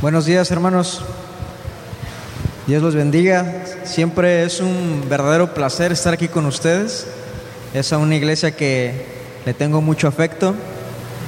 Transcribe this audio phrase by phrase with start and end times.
[0.00, 1.00] Buenos días hermanos.
[2.66, 3.64] Dios los bendiga.
[3.84, 7.06] Siempre es un verdadero placer estar aquí con ustedes.
[7.72, 9.06] Es a una iglesia que
[9.46, 10.54] le tengo mucho afecto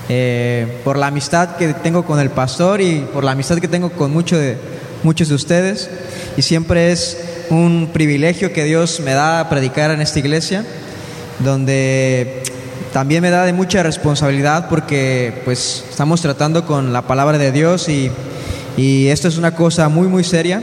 [0.09, 3.91] eh, por la amistad que tengo con el pastor y por la amistad que tengo
[3.91, 4.59] con mucho de,
[5.05, 5.89] muchos de ustedes.
[6.37, 7.17] Y siempre es
[7.49, 10.67] un privilegio que Dios me da a predicar en esta iglesia,
[11.39, 12.43] donde
[12.93, 17.89] también me da de mucha responsabilidad porque pues estamos tratando con la palabra de Dios
[17.89, 18.11] y,
[18.77, 20.63] y esto es una cosa muy muy seria.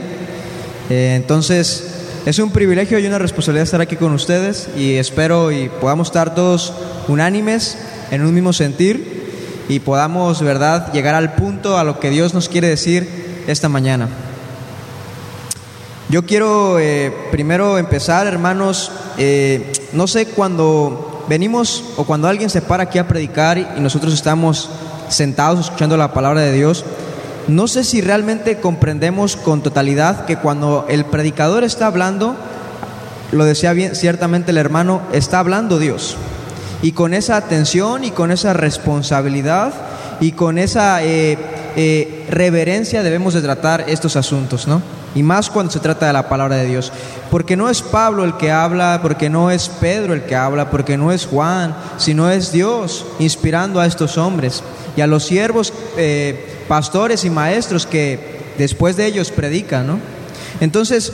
[0.90, 1.94] Eh, entonces
[2.26, 6.34] es un privilegio y una responsabilidad estar aquí con ustedes y espero y podamos estar
[6.34, 6.72] todos
[7.08, 7.76] unánimes
[8.10, 9.24] en un mismo sentir
[9.68, 14.08] y podamos, verdad, llegar al punto a lo que Dios nos quiere decir esta mañana.
[16.08, 22.60] Yo quiero eh, primero empezar, hermanos, eh, no sé cuando venimos o cuando alguien se
[22.60, 24.68] para aquí a predicar y nosotros estamos
[25.08, 26.84] sentados escuchando la palabra de Dios,
[27.48, 32.36] no sé si realmente comprendemos con totalidad que cuando el predicador está hablando,
[33.32, 36.16] lo decía bien ciertamente el hermano, está hablando Dios.
[36.82, 39.72] Y con esa atención y con esa responsabilidad
[40.20, 41.38] y con esa eh,
[41.76, 44.82] eh, reverencia debemos de tratar estos asuntos, ¿no?
[45.14, 46.92] Y más cuando se trata de la palabra de Dios.
[47.30, 50.96] Porque no es Pablo el que habla, porque no es Pedro el que habla, porque
[50.96, 54.62] no es Juan, sino es Dios inspirando a estos hombres
[54.96, 58.18] y a los siervos, eh, pastores y maestros que
[58.58, 59.98] después de ellos predican, ¿no?
[60.60, 61.12] Entonces,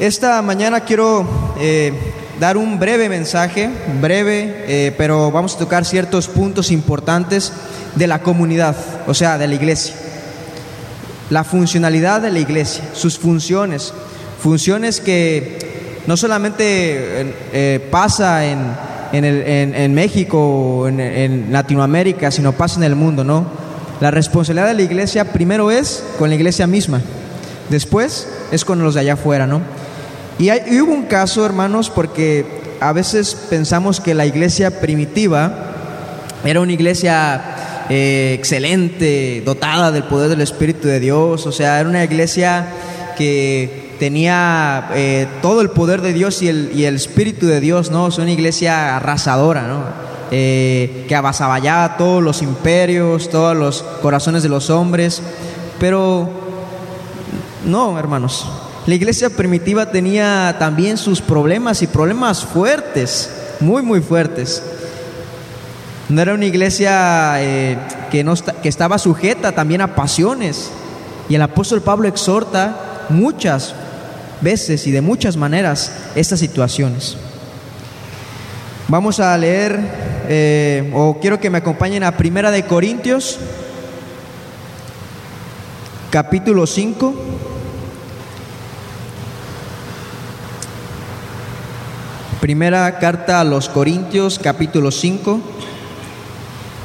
[0.00, 1.26] esta mañana quiero
[1.60, 1.92] eh,
[2.40, 7.52] dar un breve mensaje, breve, eh, pero vamos a tocar ciertos puntos importantes
[7.94, 8.74] de la comunidad,
[9.06, 9.94] o sea, de la iglesia.
[11.30, 13.92] La funcionalidad de la iglesia, sus funciones,
[14.40, 16.56] funciones que no solamente
[17.52, 18.74] eh, pasa en,
[19.12, 23.61] en, México en, en Latinoamérica, sino pasa en el mundo, ¿no?
[24.00, 27.00] La responsabilidad de la iglesia primero es con la iglesia misma,
[27.70, 29.60] después es con los de allá afuera, ¿no?
[30.38, 32.44] Y, hay, hubo un caso, hermanos, porque
[32.80, 35.72] a veces pensamos que la iglesia primitiva
[36.44, 37.40] era una iglesia
[37.88, 42.66] eh, excelente, dotada del poder del Espíritu de Dios, o sea, era una iglesia
[43.16, 47.92] que tenía eh, todo el poder de Dios y el, y el, Espíritu de Dios,
[47.92, 48.08] ¿no?
[48.08, 49.84] Es una iglesia arrasadora, ¿no?
[50.34, 55.20] Eh, que avasaballaba todos los imperios, todos los corazones de los hombres,
[55.78, 56.26] pero
[57.66, 58.46] no, hermanos,
[58.86, 64.62] la iglesia primitiva tenía también sus problemas y problemas fuertes, muy, muy fuertes.
[66.08, 67.76] No era una iglesia eh,
[68.10, 70.70] que, no que estaba sujeta también a pasiones.
[71.28, 73.74] Y el apóstol Pablo exhorta muchas
[74.40, 77.18] veces y de muchas maneras estas situaciones.
[78.88, 79.80] Vamos a leer,
[80.28, 83.38] eh, o quiero que me acompañen a Primera de Corintios,
[86.10, 87.14] capítulo 5.
[92.40, 95.40] Primera carta a los Corintios, capítulo 5.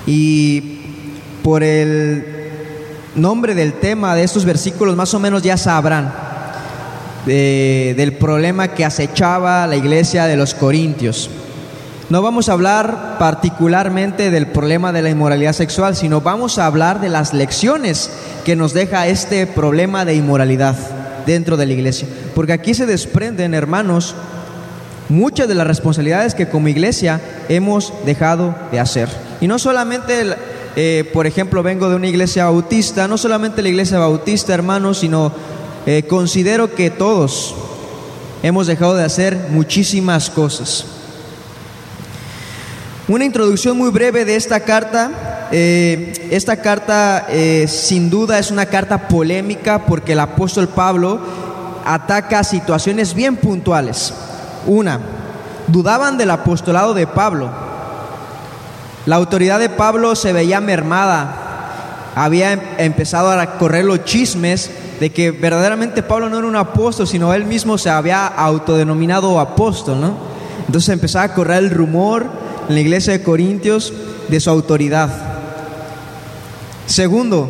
[0.06, 0.62] Y
[1.44, 2.25] por el
[3.16, 6.14] nombre del tema de estos versículos, más o menos ya sabrán
[7.25, 11.30] de, del problema que acechaba la iglesia de los Corintios.
[12.09, 17.01] No vamos a hablar particularmente del problema de la inmoralidad sexual, sino vamos a hablar
[17.01, 18.09] de las lecciones
[18.45, 20.78] que nos deja este problema de inmoralidad
[21.25, 22.07] dentro de la iglesia.
[22.34, 24.16] Porque aquí se desprenden, hermanos,
[25.09, 27.19] muchas de las responsabilidades que como iglesia
[27.50, 29.09] hemos dejado de hacer.
[29.41, 30.34] Y no solamente,
[30.78, 35.34] eh, por ejemplo, vengo de una iglesia bautista, no solamente la iglesia bautista, hermanos, sino
[35.85, 37.53] eh, considero que todos
[38.44, 40.85] hemos dejado de hacer muchísimas cosas.
[43.07, 45.47] Una introducción muy breve de esta carta.
[45.53, 51.22] Eh, esta carta eh, sin duda es una carta polémica porque el apóstol Pablo
[51.85, 54.13] ataca situaciones bien puntuales.
[54.66, 55.00] Una,
[55.68, 57.50] dudaban del apostolado de Pablo.
[59.06, 62.12] La autoridad de Pablo se veía mermada.
[62.13, 64.69] Había em empezado a correr los chismes
[65.00, 70.01] de que verdaderamente Pablo no era un apóstol, sino él mismo se había autodenominado apóstol,
[70.01, 70.18] ¿no?
[70.65, 73.94] Entonces empezaba a correr el rumor en la iglesia de Corintios
[74.28, 75.10] de su autoridad.
[76.86, 77.50] Segundo,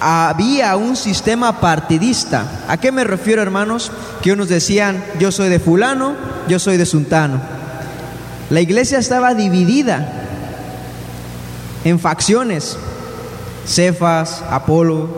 [0.00, 2.64] había un sistema partidista.
[2.68, 3.92] ¿A qué me refiero, hermanos?
[4.22, 6.14] Que unos decían, yo soy de fulano,
[6.48, 7.40] yo soy de sultano.
[8.48, 10.12] La iglesia estaba dividida
[11.84, 12.76] en facciones.
[13.66, 15.08] Cefas, Apolo.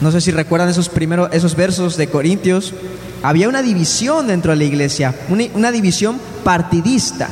[0.00, 2.74] No sé si recuerdan esos primeros esos versos de Corintios.
[3.22, 7.28] Había una división dentro de la iglesia, una, división partidista.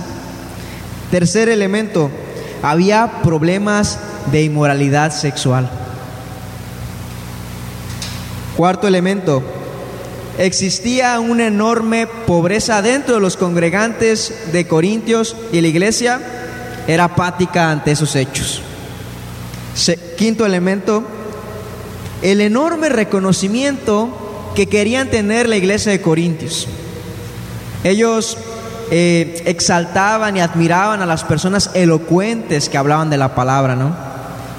[1.11, 2.11] Tercer elemento,
[2.63, 3.99] había problemas
[4.31, 5.69] de inmoralidad sexual.
[8.57, 9.43] Cuarto elemento,
[10.39, 16.21] existía una enorme pobreza dentro de los congregantes de Corintios y la iglesia
[16.87, 18.63] era apática ante esos hechos.
[20.17, 21.03] Quinto elemento,
[22.23, 26.69] el enorme reconocimiento que querían tener la iglesia de Corintios.
[27.85, 28.37] Ellos
[28.91, 33.95] eh, exaltaban y admiraban a las personas elocuentes que hablaban de la palabra, ¿no?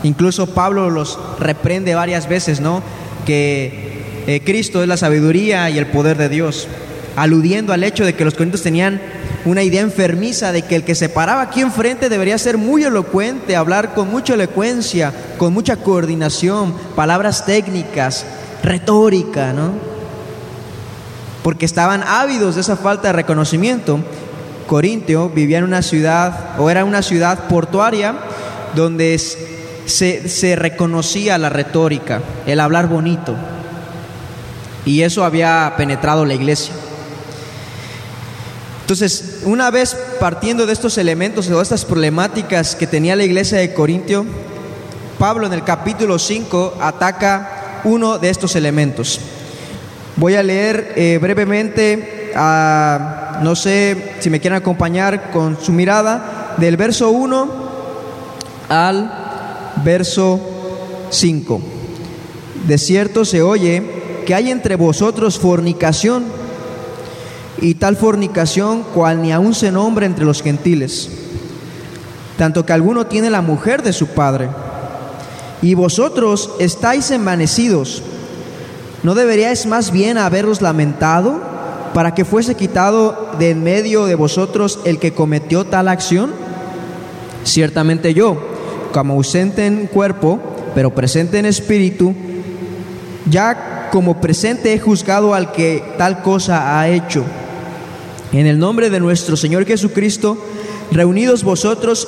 [0.03, 2.81] Incluso Pablo los reprende varias veces, ¿no?
[3.25, 6.67] Que eh, Cristo es la sabiduría y el poder de Dios,
[7.15, 9.01] aludiendo al hecho de que los corintios tenían
[9.45, 13.55] una idea enfermiza de que el que se paraba aquí enfrente debería ser muy elocuente,
[13.55, 18.25] hablar con mucha elocuencia, con mucha coordinación, palabras técnicas,
[18.63, 19.71] retórica, ¿no?
[21.43, 23.99] Porque estaban ávidos de esa falta de reconocimiento.
[24.67, 28.15] Corintio vivía en una ciudad, o era una ciudad portuaria,
[28.75, 33.35] donde se, se reconocía la retórica, el hablar bonito.
[34.85, 36.73] Y eso había penetrado la iglesia.
[38.81, 43.73] Entonces, una vez partiendo de estos elementos, de estas problemáticas que tenía la iglesia de
[43.73, 44.25] Corintio,
[45.17, 49.19] Pablo en el capítulo 5 ataca uno de estos elementos.
[50.15, 52.31] Voy a leer eh, brevemente,
[53.41, 57.49] no sé si me quieren acompañar con su mirada, del verso 1
[58.69, 59.11] al
[59.83, 60.39] verso
[61.09, 61.61] 5.
[62.67, 63.83] De cierto se oye
[64.25, 66.25] que hay entre vosotros fornicación
[67.59, 71.09] y tal fornicación cual ni aún se nombra entre los gentiles,
[72.37, 74.49] tanto que alguno tiene la mujer de su padre.
[75.61, 78.01] Y vosotros estáis envanecidos.
[79.03, 81.39] ¿No deberíais más bien haberos lamentado
[81.93, 86.31] para que fuese quitado de en medio de vosotros el que cometió tal acción?
[87.43, 88.37] Ciertamente yo,
[88.91, 90.39] como ausente en cuerpo,
[90.75, 92.13] pero presente en espíritu,
[93.29, 97.23] ya como presente he juzgado al que tal cosa ha hecho.
[98.31, 100.37] En el nombre de nuestro Señor Jesucristo,
[100.91, 102.07] reunidos vosotros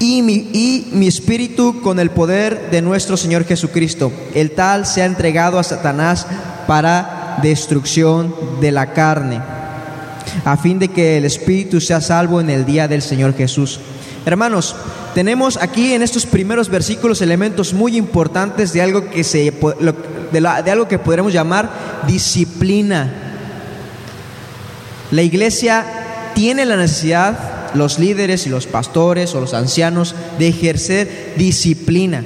[0.00, 4.12] y mi, y mi, espíritu con el poder de nuestro Señor Jesucristo.
[4.34, 6.26] El tal se ha entregado a Satanás
[6.66, 9.40] para destrucción de la carne,
[10.44, 13.80] a fin de que el espíritu sea salvo en el día del Señor Jesús.
[14.24, 14.76] Hermanos,
[15.14, 19.52] tenemos aquí en estos primeros versículos elementos muy importantes de algo que se
[20.32, 21.70] de, de algo que podremos llamar
[22.06, 23.24] disciplina
[25.10, 25.86] la iglesia
[26.34, 27.38] tiene la necesidad,
[27.74, 32.24] los líderes y los pastores o los ancianos, de ejercer disciplina.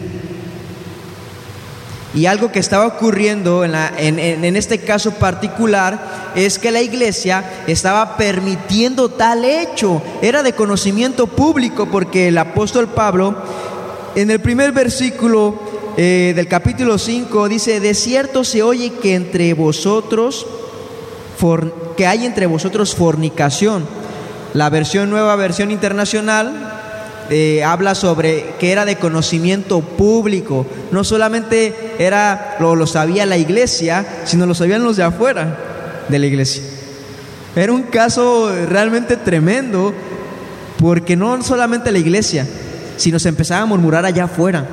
[2.15, 9.09] Y algo que estaba ocurriendo en, este caso particular es que la iglesia estaba permitiendo
[9.09, 10.03] tal hecho.
[10.21, 13.35] Era de conocimiento público porque el apóstol Pablo
[14.15, 15.59] en el primer versículo
[15.97, 20.47] eh, del capítulo 5 dice, de cierto se oye que entre vosotros
[21.97, 23.85] que hay entre vosotros fornicación.
[24.55, 26.53] La versión nueva, versión internacional,
[27.31, 30.67] eh, habla sobre que era de conocimiento público.
[30.91, 35.57] No solamente era lo, lo sabía la iglesia, sino lo sabían los de afuera
[36.09, 36.63] de la iglesia.
[37.57, 39.95] Era un caso realmente tremendo,
[40.79, 42.47] porque no solamente la iglesia,
[42.97, 44.67] sino se empezaba a murmurar allá afuera.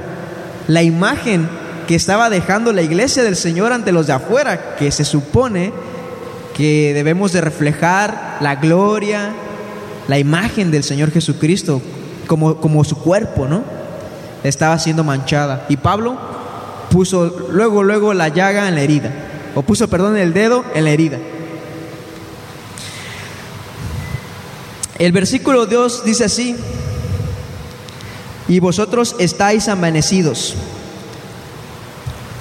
[0.67, 1.47] La imagen
[1.87, 5.71] que estaba dejando la iglesia del Señor ante los de afuera, que se supone
[6.55, 9.31] que debemos de reflejar la gloria,
[10.09, 11.81] la imagen del Señor Jesucristo
[12.25, 13.63] como, como su cuerpo, ¿no?
[14.43, 15.67] Estaba siendo manchada.
[15.69, 16.17] Y Pablo
[16.89, 19.13] puso luego, luego la llaga en la herida,
[19.53, 21.19] o puso, perdón, el dedo en la herida.
[24.97, 26.55] El versículo 2 dice así,
[28.47, 30.55] y vosotros estáis amanecidos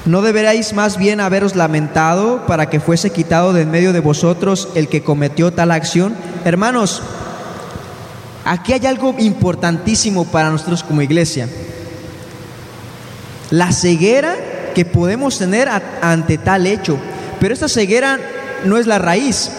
[0.09, 4.69] ¿No deberíais más bien haberos lamentado para que fuese quitado de en medio de vosotros
[4.75, 6.17] el que cometió tal acción?
[6.47, 7.03] Hermanos,
[8.49, 11.49] aquí hay algo importantísimo para nosotros como iglesia.
[13.51, 14.35] La ceguera
[14.75, 15.69] que podemos tener
[16.03, 16.99] ante tal hecho.
[17.41, 18.19] Pero esta ceguera
[18.65, 19.51] no es la raíz.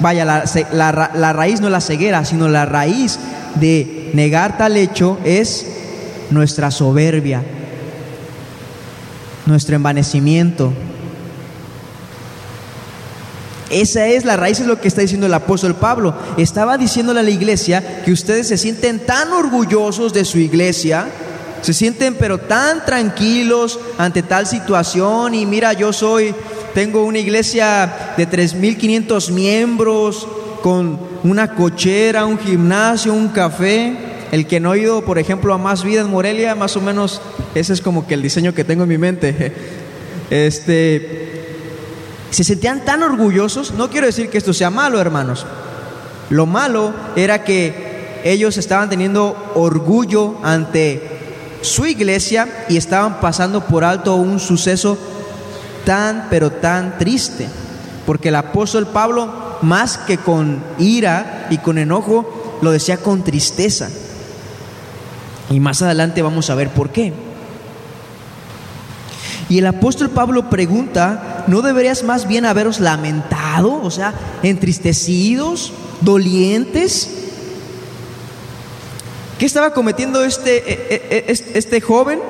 [0.00, 3.18] Vaya, la, raíz no es la ceguera, sino la raíz
[3.54, 5.66] de negar tal hecho es
[6.30, 7.42] nuestra soberbia,
[9.46, 10.72] nuestro envanecimiento.
[13.70, 16.14] Esa es la raíz de lo que está diciendo el apóstol Pablo.
[16.36, 21.08] Estaba diciéndole a la iglesia que ustedes se sienten tan orgullosos de su iglesia,
[21.62, 26.32] se sienten pero tan tranquilos ante tal situación y mira, yo soy,
[26.74, 30.28] tengo una iglesia de 3.500 miembros
[30.62, 33.96] con una cochera, un gimnasio, un café.
[34.32, 37.20] El que no ha ido, por ejemplo, a Más Vida en Morelia, más o menos
[37.54, 39.52] ese es como que el diseño que tengo en mi mente.
[40.28, 41.25] Este,
[42.36, 45.46] se sentían tan orgullosos, no quiero decir que esto sea malo, hermanos.
[46.28, 53.84] Lo malo era que ellos estaban teniendo orgullo ante su iglesia y estaban pasando por
[53.84, 54.98] alto un suceso
[55.86, 57.48] tan, pero tan triste.
[58.04, 63.88] Porque el apóstol Pablo, más que con ira y con enojo, lo decía con tristeza.
[65.48, 67.14] Y más adelante vamos a ver por qué.
[69.48, 73.80] Y el apóstol Pablo pregunta, ¿no deberías más bien haberos lamentado?
[73.82, 77.10] O sea, entristecidos, dolientes.
[79.38, 82.20] ¿Qué estaba cometiendo este, e, e, e, este joven?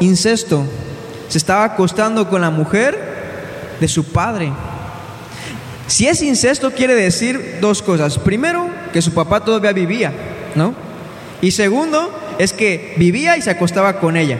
[0.00, 0.64] Incesto.
[1.28, 2.98] Se estaba acostando con la mujer
[3.80, 4.52] de su padre.
[5.86, 8.18] Si es incesto quiere decir dos cosas.
[8.18, 10.12] Primero, que su papá todavía vivía,
[10.54, 10.74] ¿no?
[11.40, 14.38] Y segundo, es que vivía y se acostaba con ella.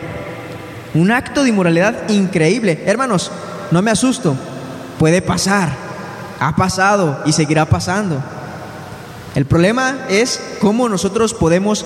[0.95, 2.83] Un acto de inmoralidad increíble.
[2.87, 3.31] Hermanos,
[3.71, 4.37] no me asusto.
[4.99, 5.71] Puede pasar.
[6.39, 8.23] Ha pasado y seguirá pasando.
[9.35, 11.85] El problema es cómo nosotros podemos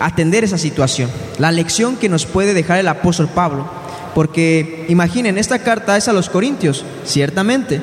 [0.00, 1.10] atender esa situación.
[1.38, 3.68] La lección que nos puede dejar el apóstol Pablo.
[4.14, 7.80] Porque imaginen, esta carta es a los corintios, ciertamente.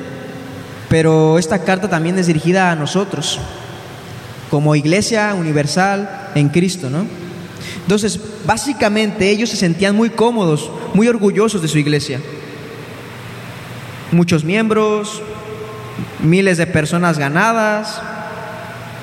[0.88, 3.38] Pero esta carta también es dirigida a nosotros,
[4.50, 7.06] como iglesia universal en Cristo, ¿no?
[7.82, 12.20] Entonces, básicamente ellos se sentían muy cómodos, muy orgullosos de su iglesia.
[14.12, 15.22] Muchos miembros,
[16.20, 18.02] miles de personas ganadas,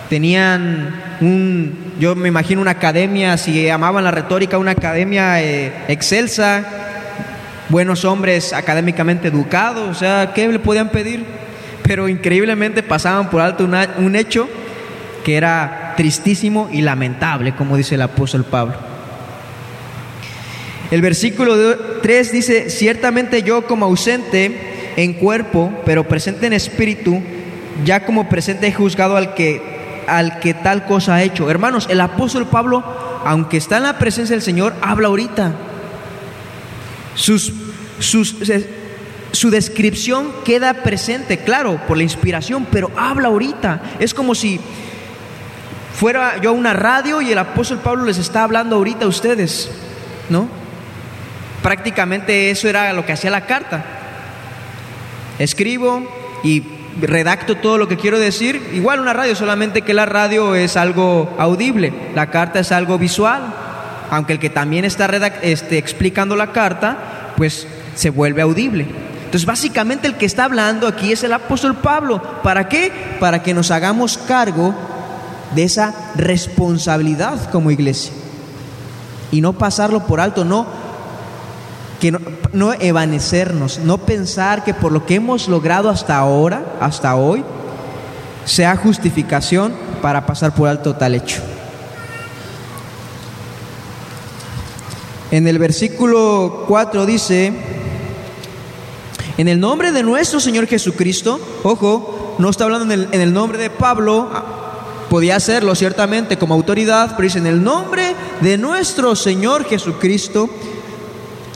[0.07, 6.63] tenían un, yo me imagino una academia, si amaban la retórica, una academia eh, excelsa,
[7.69, 11.25] buenos hombres académicamente educados, o sea, ¿qué le podían pedir?
[11.81, 14.47] Pero increíblemente pasaban por alto un hecho
[15.23, 18.75] que era tristísimo y lamentable, como dice el apóstol Pablo.
[20.91, 21.55] El versículo
[22.01, 27.21] 3 dice, ciertamente yo como ausente en cuerpo, pero presente en espíritu,
[27.85, 29.61] ya como presente he juzgado al que,
[30.07, 31.49] al que tal cosa ha hecho.
[31.49, 32.83] Hermanos, el apóstol Pablo,
[33.25, 35.53] aunque está en la presencia del Señor, habla ahorita.
[37.15, 37.53] Sus,
[37.99, 38.35] sus,
[39.31, 43.81] su descripción queda presente, claro, por la inspiración, pero habla ahorita.
[43.99, 44.59] Es como si
[45.93, 49.69] fuera yo a una radio y el apóstol Pablo les está hablando ahorita a ustedes,
[50.29, 50.47] ¿no?
[51.61, 53.98] Prácticamente eso era lo que hacía la carta.
[55.39, 56.03] Escribo
[56.43, 56.63] y
[57.01, 61.33] redacto todo lo que quiero decir, igual una radio, solamente que la radio es algo
[61.37, 63.41] audible, la carta es algo visual,
[64.11, 65.05] aunque el que también está
[65.41, 68.85] este, explicando la carta, pues se vuelve audible.
[69.25, 72.21] Entonces básicamente el que está hablando aquí es el apóstol Pablo.
[72.41, 72.91] ¿Para qué?
[73.19, 74.73] Para que nos hagamos cargo
[75.53, 78.11] de esa responsabilidad como iglesia
[79.31, 80.65] y no pasarlo por alto, no
[81.99, 82.19] que no,
[82.53, 87.43] no, evanecernos, no pensar que por lo que hemos logrado hasta ahora, hasta hoy,
[88.45, 91.41] sea justificación para pasar por alto tal hecho.
[95.31, 97.53] En el versículo 4 dice,
[99.37, 103.33] en el nombre de nuestro Señor Jesucristo, ojo, no está hablando en el, en el
[103.33, 104.29] nombre de Pablo,
[105.09, 110.51] Podía hacerlo ciertamente como autoridad, pero dice, en el nombre de nuestro Señor Jesucristo,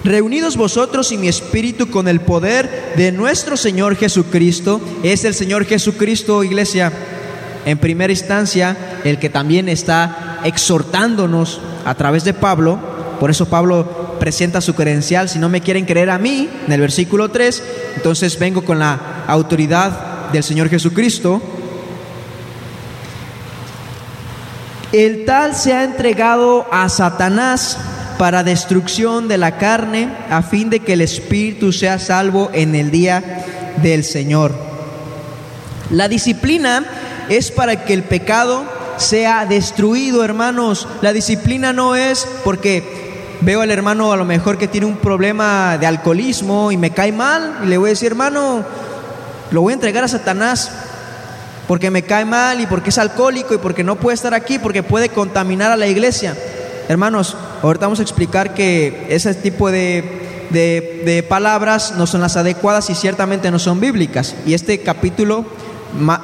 [0.04, 5.66] reunidos vosotros y mi espíritu con el poder de nuestro Señor Jesucristo, es el Señor
[5.66, 6.92] Jesucristo, iglesia,
[7.66, 12.80] en primera instancia, el que también está exhortándonos a través de Pablo,
[13.20, 16.82] por eso Pablo presenta su credencial, si no me quieren creer a mí, en el
[16.82, 17.64] versículo 3,
[17.96, 21.42] entonces vengo con la autoridad del Señor Jesucristo,
[24.94, 27.80] El tal se ha entregado a Satanás
[28.18, 32.92] para destrucción de la carne, a fin de que el espíritu sea salvo en el
[32.92, 33.44] día
[33.82, 34.54] del Señor.
[35.90, 36.86] La disciplina
[37.30, 38.64] es para que el pecado
[38.98, 40.88] sea destruido, hermanos.
[41.02, 45.78] La disciplina no es porque veo al hermano a lo mejor que tiene un problema
[45.78, 48.64] de alcoholismo y me cae mal y le voy a decir, hermano,
[49.52, 50.72] lo voy a entregar a Satanás
[51.68, 54.84] porque me cae mal y porque es alcohólico y porque no puede estar aquí, porque
[54.84, 56.36] puede contaminar a la iglesia.
[56.88, 57.36] Hermanos,
[57.68, 60.04] ahorita vamos a explicar que ese tipo de,
[60.52, 64.36] de, palabras no son las adecuadas y ciertamente no son bíblicas.
[64.46, 65.46] Y este capítulo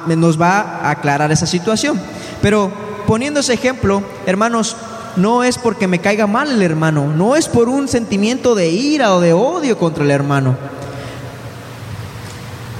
[0.06, 2.00] nos va a aclarar esa situación.
[2.42, 2.70] Pero
[3.06, 4.76] poniendo ese ejemplo, hermanos,
[5.16, 9.14] no es porque me caiga mal el hermano, no es por un sentimiento de ira
[9.14, 10.56] o de odio contra el hermano.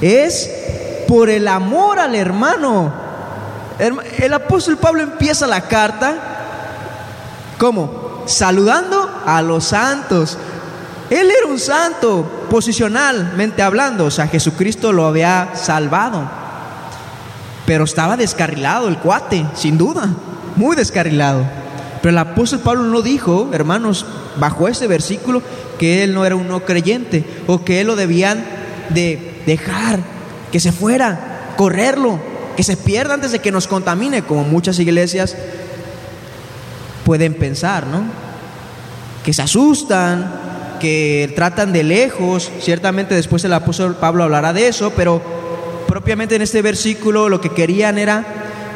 [0.01, 0.49] Es
[1.07, 2.93] por el amor al hermano.
[4.17, 6.15] El apóstol Pablo empieza la carta,
[7.57, 8.00] ¿cómo?
[8.25, 10.37] Saludando a los santos.
[11.09, 16.29] Él era un santo, posicionalmente hablando, o sea, Jesucristo lo había salvado.
[17.65, 20.07] Pero estaba descarrilado el cuate, sin duda,
[20.55, 21.45] muy descarrilado.
[22.01, 24.05] Pero el apóstol Pablo no dijo, hermanos,
[24.37, 25.43] bajo ese versículo,
[25.77, 28.43] que él no era un no creyente o que él lo debían
[28.89, 29.99] de dejar
[30.51, 32.19] que se fuera, correrlo,
[32.55, 35.35] que se pierda antes de que nos contamine, como muchas iglesias
[37.05, 38.03] pueden pensar, ¿no?
[39.23, 40.31] Que se asustan,
[40.79, 45.21] que tratan de lejos, ciertamente después el apóstol Pablo hablará de eso, pero
[45.87, 48.25] propiamente en este versículo lo que querían era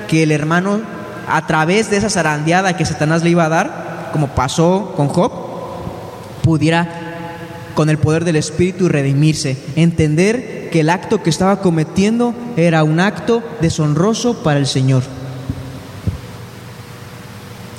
[0.08, 0.82] que el hermano
[1.28, 5.32] a través de esa zarandeada que Satanás le iba a dar, como pasó con Job,
[6.44, 7.02] pudiera
[7.74, 13.00] con el poder del Espíritu redimirse, entender que el acto que estaba cometiendo era un
[13.00, 15.04] acto deshonroso para el Señor.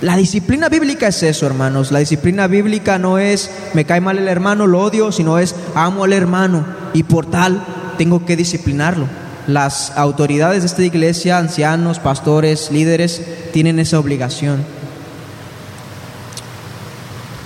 [0.02, 1.90] La disciplina bíblica es eso, hermanos.
[1.90, 6.04] La disciplina bíblica no es me cae mal el hermano, lo odio, sino es amo
[6.04, 7.64] al hermano y por tal
[7.96, 9.06] tengo que disciplinarlo.
[9.46, 13.22] Las autoridades de esta iglesia, ancianos, pastores, líderes,
[13.52, 14.64] tienen esa obligación.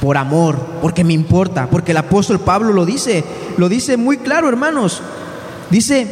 [0.00, 3.23] Por amor, porque me importa, porque el apóstol Pablo lo dice,
[3.59, 5.02] lo dice muy claro, hermanos.
[5.71, 6.07] Dice,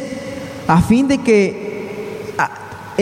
[0.67, 1.68] a fin de que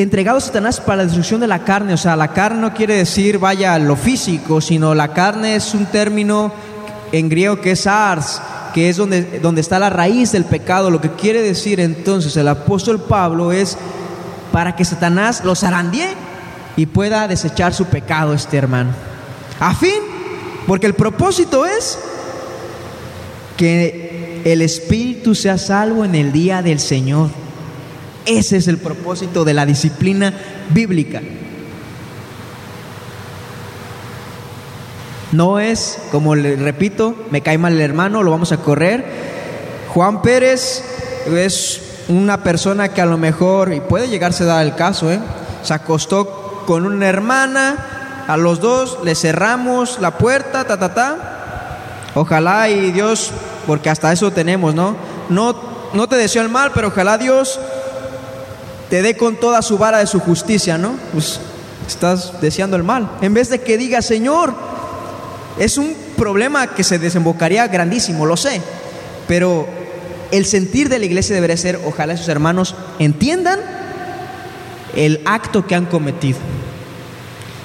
[0.02, 2.96] entregado a Satanás para la destrucción de la carne, o sea, la carne no quiere
[2.96, 6.52] decir vaya lo físico, sino la carne es un término
[7.12, 8.42] en griego que es ars,
[8.74, 10.92] que es donde, donde está la raíz del pecado.
[10.92, 13.78] Lo que quiere decir entonces el apóstol Pablo es
[14.52, 16.14] para que Satanás los zarandee
[16.76, 18.92] y pueda desechar su pecado este hermano.
[19.60, 20.00] A fin,
[20.68, 21.98] porque el propósito es
[23.58, 27.47] que el espíritu sea salvo en el día del Señor.
[28.28, 30.34] Ese es el propósito de la disciplina
[30.70, 31.22] bíblica.
[35.32, 39.06] No es, como le repito, me cae mal el hermano, lo vamos a correr.
[39.94, 40.84] Juan Pérez
[41.28, 45.20] es una persona que a lo mejor, y puede llegarse a dar el caso, ¿eh?
[45.64, 51.18] se acostó con una hermana, a los dos le cerramos la puerta, ta, ta, ta.
[52.14, 53.32] Ojalá y Dios,
[53.66, 54.98] porque hasta eso tenemos, ¿no?
[55.30, 55.56] No,
[55.94, 57.60] no te deseo el mal, pero ojalá Dios
[58.90, 60.96] te dé con toda su vara de su justicia, ¿no?
[61.14, 61.40] Pues
[61.88, 63.18] estás deseando el mal.
[63.22, 64.54] En vez de que diga, Señor,
[65.60, 68.62] es un problema que se desembocaría grandísimo, lo sé,
[69.28, 69.68] pero
[70.32, 73.60] el sentir de la iglesia debería ser, ojalá sus hermanos entiendan
[74.96, 76.40] el acto que han cometido.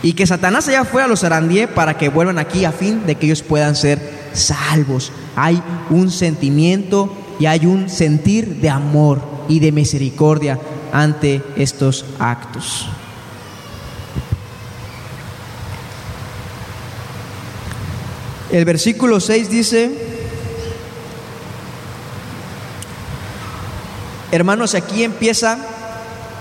[0.03, 3.27] Y que Satanás allá fuera los arandie para que vuelvan aquí a fin de que
[3.27, 4.01] ellos puedan ser
[4.33, 5.13] salvos.
[5.37, 10.59] Hay un sentimiento y hay un sentir de amor y de misericordia
[10.93, 12.87] ante estos actos.
[18.53, 19.91] El versículo 6 dice,
[24.31, 25.57] hermanos, aquí empieza,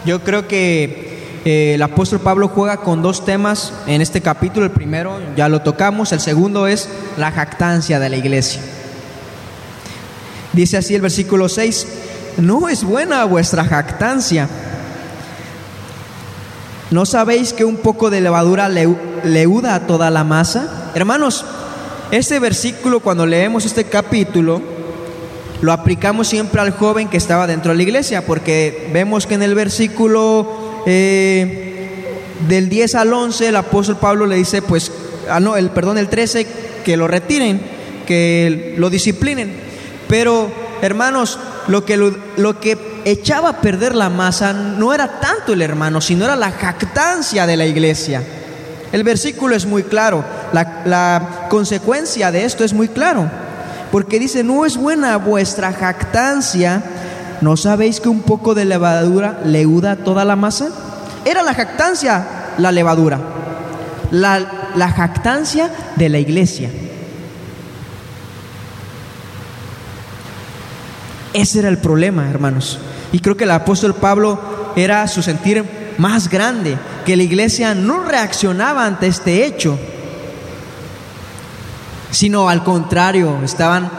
[0.06, 4.66] yo creo que eh, el apóstol Pablo juega con dos temas en este capítulo.
[4.66, 8.62] El primero ya lo tocamos, el segundo es la jactancia de la iglesia.
[10.52, 11.88] Dice así el versículo 6,
[12.38, 14.48] no es buena vuestra jactancia.
[16.90, 20.92] ¿No sabéis que un poco de levadura leuda a toda la masa?
[20.94, 21.46] Hermanos,
[22.12, 24.62] este versículo, cuando leemos este capítulo,
[25.62, 29.44] lo aplicamos siempre al joven que estaba dentro de la iglesia, porque vemos que en
[29.44, 31.62] el versículo eh,
[32.48, 34.92] del 10 al 11 el apóstol Pablo le dice, pues,
[35.30, 36.48] ah, no, el, perdón, el 13,
[36.84, 37.62] que lo retiren,
[38.06, 39.54] que lo disciplinen.
[40.08, 45.62] Pero, hermanos, lo que, lo, que echaba a perder la masa no era tanto el
[45.62, 48.24] hermano, sino era la jactancia de la iglesia.
[48.92, 53.30] El versículo es muy claro, la, consecuencia de esto es muy claro,
[53.92, 56.84] porque dice, no es buena vuestra jactancia,
[57.42, 60.70] ¿no sabéis que un poco de levadura leuda toda la masa?
[61.26, 62.26] Era la jactancia
[62.58, 63.20] la levadura,
[64.12, 66.70] la, la jactancia de la iglesia.
[71.34, 72.80] Ese era el problema, hermanos.
[73.12, 74.40] Y creo que el apóstol Pablo
[74.76, 75.64] era su sentir
[75.98, 79.78] más grande, que la iglesia no reaccionaba ante este hecho,
[82.12, 83.90] sino al contrario, estaban,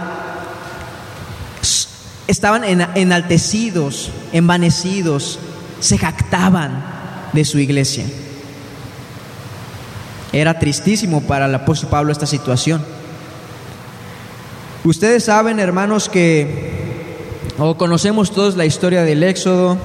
[2.26, 5.38] estaban enaltecidos, envanecidos,
[5.80, 6.84] se jactaban
[7.32, 8.04] de su iglesia.
[10.32, 12.84] Era tristísimo para el apóstol Pablo esta situación.
[14.84, 17.01] Ustedes saben, hermanos, que,
[17.58, 19.76] o conocemos todos la historia del Éxodo,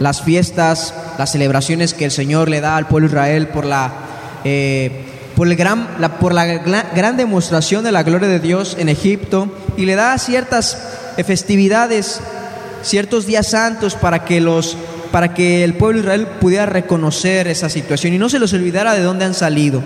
[0.00, 3.92] las fiestas, las celebraciones que el Señor le da al pueblo Israel por la,
[4.44, 4.90] eh,
[5.36, 5.88] por, el gran,
[6.20, 10.76] por la gran demostración de la gloria de Dios en Egipto y le da ciertas
[11.24, 12.20] festividades,
[12.82, 14.76] ciertos días santos para que los
[15.12, 19.02] para que el pueblo Israel pudiera reconocer esa situación y no se les olvidara de
[19.02, 19.82] dónde han salido.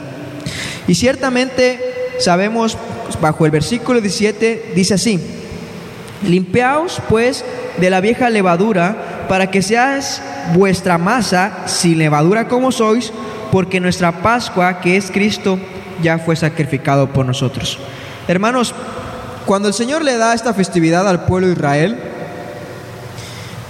[0.86, 1.80] Y ciertamente
[2.20, 2.78] sabemos,
[3.20, 5.20] bajo el versículo 17, dice así,
[6.22, 7.44] limpiaos pues
[7.78, 10.22] de la vieja levadura para que seas
[10.54, 13.12] vuestra masa sin levadura como sois,
[13.50, 15.58] porque nuestra Pascua, que es Cristo,
[16.02, 17.78] ya fue sacrificado por nosotros.
[18.28, 18.74] Hermanos,
[19.46, 21.98] cuando el Señor le da esta festividad al pueblo de Israel,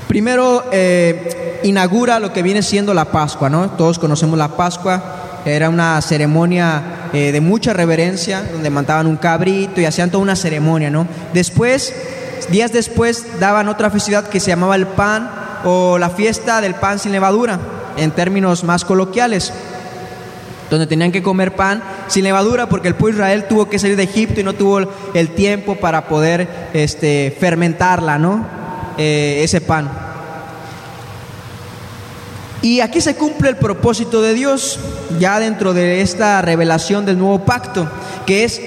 [0.09, 3.71] primero eh, inaugura lo que viene siendo la Pascua, ¿no?
[3.71, 5.03] Todos conocemos la Pascua,
[5.45, 10.35] era una ceremonia eh, de mucha reverencia, donde mataban un cabrito y hacían toda una
[10.35, 11.07] ceremonia, ¿no?
[11.33, 11.95] Después,
[12.51, 15.31] días después, daban otra festividad que se llamaba el pan
[15.65, 17.59] o la fiesta del pan sin levadura,
[17.97, 19.53] en términos más coloquiales,
[20.71, 23.97] donde tenían que comer pan sin levadura porque el pueblo de Israel tuvo que salir
[23.97, 24.81] de Egipto y no tuvo
[25.15, 28.47] el tiempo para poder este, fermentarla, ¿no?
[28.99, 29.91] Eh, ese pan.
[32.63, 34.81] Y aquí se cumple el propósito de Dios,
[35.21, 37.89] ya dentro de esta revelación del nuevo pacto,
[38.25, 38.61] que es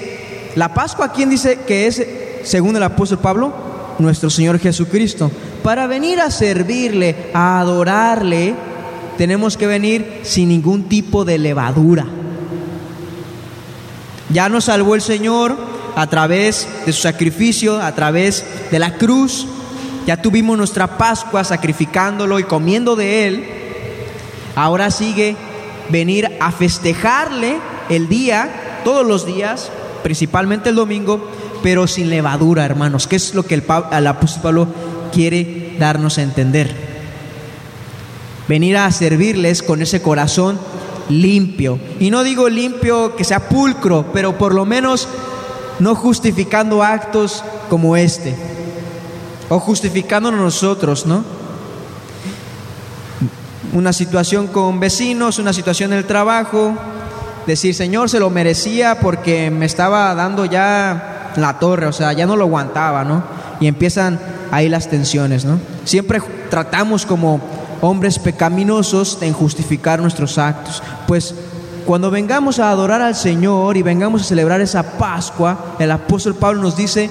[0.55, 2.05] la Pascua, ¿quién dice que es,
[2.43, 3.53] según el apóstol Pablo?
[3.99, 5.31] Nuestro Señor Jesucristo.
[5.63, 8.55] Para venir a servirle, a adorarle,
[9.17, 12.05] tenemos que venir sin ningún tipo de levadura.
[14.31, 15.57] Ya nos salvó el Señor
[15.95, 19.47] a través de su sacrificio, a través de la cruz.
[20.05, 23.45] Ya tuvimos nuestra Pascua sacrificándolo y comiendo de Él.
[24.55, 25.35] Ahora sigue
[25.89, 27.57] venir a festejarle
[27.89, 29.71] el día, todos los días,
[30.03, 31.29] principalmente el domingo,
[31.61, 34.67] pero sin levadura, hermanos, que es lo que el, el apóstol Pablo
[35.11, 36.89] quiere darnos a entender.
[38.47, 40.59] Venir a servirles con ese corazón
[41.09, 41.79] limpio.
[41.99, 45.07] Y no digo limpio que sea pulcro, pero por lo menos
[45.79, 48.35] no justificando actos como este.
[49.49, 51.23] O justificándonos nosotros, ¿no?
[53.73, 56.73] Una situación con vecinos, una situación en el trabajo,
[57.45, 62.25] decir, Señor, se lo merecía porque me estaba dando ya la torre, o sea, ya
[62.25, 63.23] no lo aguantaba, ¿no?
[63.59, 64.19] Y empiezan
[64.51, 65.59] ahí las tensiones, ¿no?
[65.85, 67.39] Siempre tratamos como
[67.81, 70.81] hombres pecaminosos en justificar nuestros actos.
[71.07, 71.33] Pues
[71.85, 76.61] cuando vengamos a adorar al Señor y vengamos a celebrar esa Pascua, el apóstol Pablo
[76.61, 77.09] nos dice,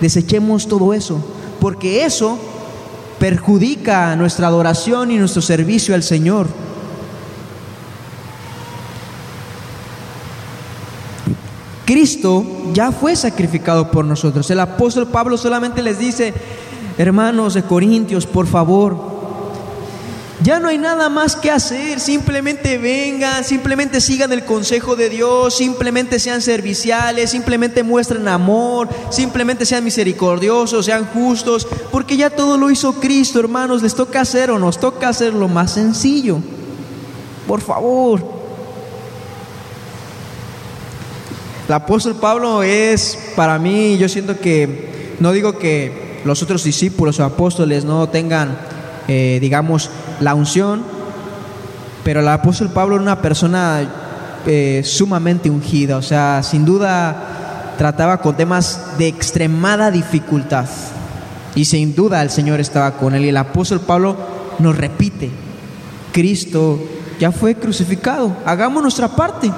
[0.00, 1.18] desechemos todo eso,
[1.60, 2.38] porque eso
[3.18, 6.46] perjudica nuestra adoración y nuestro servicio al Señor.
[11.92, 14.50] Cristo ya fue sacrificado por nosotros.
[14.50, 16.32] El apóstol Pablo solamente les dice,
[16.96, 18.96] hermanos de Corintios, por favor,
[20.42, 25.54] ya no hay nada más que hacer, simplemente vengan, simplemente sigan el consejo de Dios,
[25.54, 32.70] simplemente sean serviciales, simplemente muestren amor, simplemente sean misericordiosos, sean justos, porque ya todo lo
[32.70, 36.38] hizo Cristo, hermanos, les toca hacer o nos toca hacer lo más sencillo.
[37.46, 38.41] Por favor.
[41.72, 47.18] El apóstol Pablo es, para mí, yo siento que, no digo que los otros discípulos
[47.18, 48.58] o apóstoles no tengan,
[49.08, 49.88] eh, digamos,
[50.20, 50.82] la unción,
[52.04, 53.88] pero el apóstol Pablo era una persona
[54.44, 60.66] eh, sumamente ungida, o sea, sin duda trataba con temas de extremada dificultad.
[61.54, 63.24] Y sin duda el Señor estaba con él.
[63.24, 64.14] Y el apóstol Pablo
[64.58, 65.30] nos repite,
[66.12, 66.78] Cristo
[67.18, 69.50] ya fue crucificado, hagamos nuestra parte.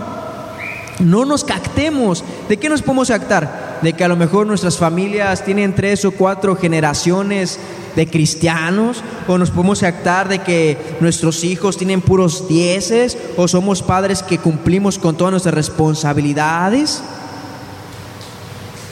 [1.00, 2.24] No nos cactemos.
[2.48, 3.78] ¿De qué nos podemos actar?
[3.82, 7.58] De que a lo mejor nuestras familias tienen tres o cuatro generaciones
[7.96, 13.82] de cristianos, o nos podemos actar de que nuestros hijos tienen puros dieces, o somos
[13.82, 17.02] padres que cumplimos con todas nuestras responsabilidades.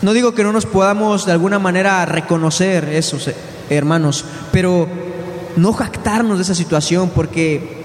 [0.02, 3.18] No digo que no nos podamos de alguna manera reconocer eso,
[3.70, 4.88] hermanos, pero
[5.56, 7.82] no jactarnos de esa situación, porque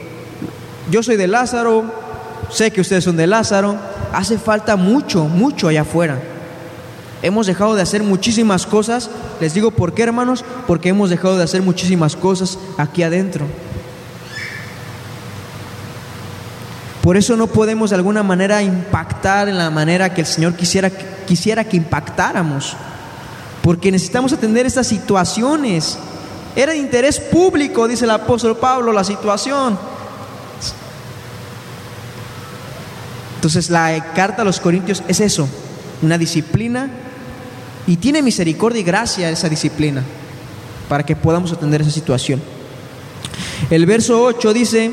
[0.89, 1.83] yo soy de Lázaro,
[2.49, 3.77] sé que ustedes son de Lázaro,
[4.13, 6.21] hace falta mucho, mucho allá afuera.
[7.21, 9.09] Hemos dejado de hacer muchísimas cosas.
[9.41, 13.45] Les digo por qué, hermanos, porque hemos dejado de hacer muchísimas cosas aquí adentro.
[17.01, 20.89] Por eso no podemos de alguna manera impactar en la manera que el Señor quisiera,
[20.89, 22.75] quisiera que impactáramos.
[23.61, 25.97] Porque necesitamos atender estas situaciones.
[26.55, 29.77] Era de interés público, dice el apóstol Pablo, la situación.
[33.37, 35.47] Entonces la carta a los Corintios es eso,
[36.01, 36.89] una disciplina
[37.85, 40.01] y tiene misericordia y gracia esa disciplina
[40.89, 42.41] para que podamos atender esa situación.
[43.69, 44.91] El verso 8 dice,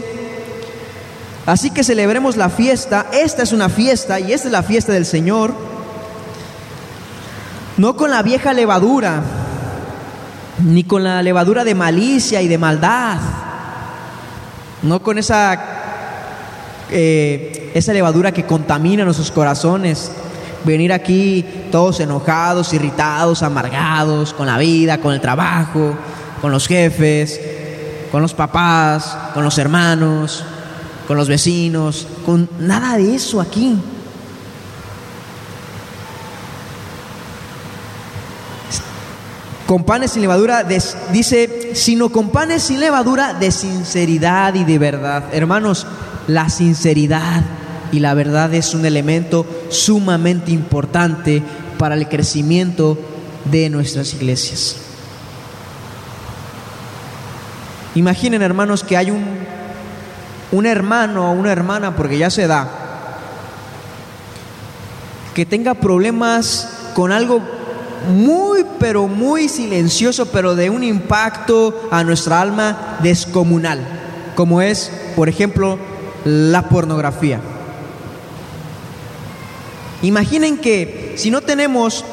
[1.46, 5.06] así que celebremos la fiesta, esta es una fiesta y esta es la fiesta del
[5.06, 5.54] Señor,
[7.78, 9.22] no con la vieja levadura,
[10.62, 13.16] ni con la levadura de malicia y de maldad,
[14.82, 15.73] no con esa,
[16.90, 20.10] eh, esa levadura que contamina nuestros corazones.
[20.64, 25.94] Venir aquí todos enojados, irritados, amargados con la vida, con el trabajo,
[26.40, 27.40] con los jefes,
[28.10, 30.44] con los papás, con los hermanos,
[31.06, 33.76] con los vecinos, con nada de eso aquí.
[39.66, 45.24] Con panes sin levadura, dice, sino con panes sin levadura de sinceridad y de verdad.
[45.32, 45.86] Hermanos,
[46.26, 47.42] la sinceridad
[47.92, 51.42] y la verdad es un elemento sumamente importante
[51.78, 52.98] para el crecimiento
[53.44, 54.76] de nuestras iglesias.
[57.94, 59.24] Imaginen, hermanos, que hay un,
[60.50, 62.68] un hermano o una hermana, porque ya se da,
[65.34, 67.40] que tenga problemas con algo
[68.08, 73.80] muy, pero muy silencioso, pero de un impacto a nuestra alma descomunal,
[74.34, 75.78] como es, por ejemplo,
[76.24, 77.40] la pornografía.
[80.02, 82.04] Imaginen que si no tenemos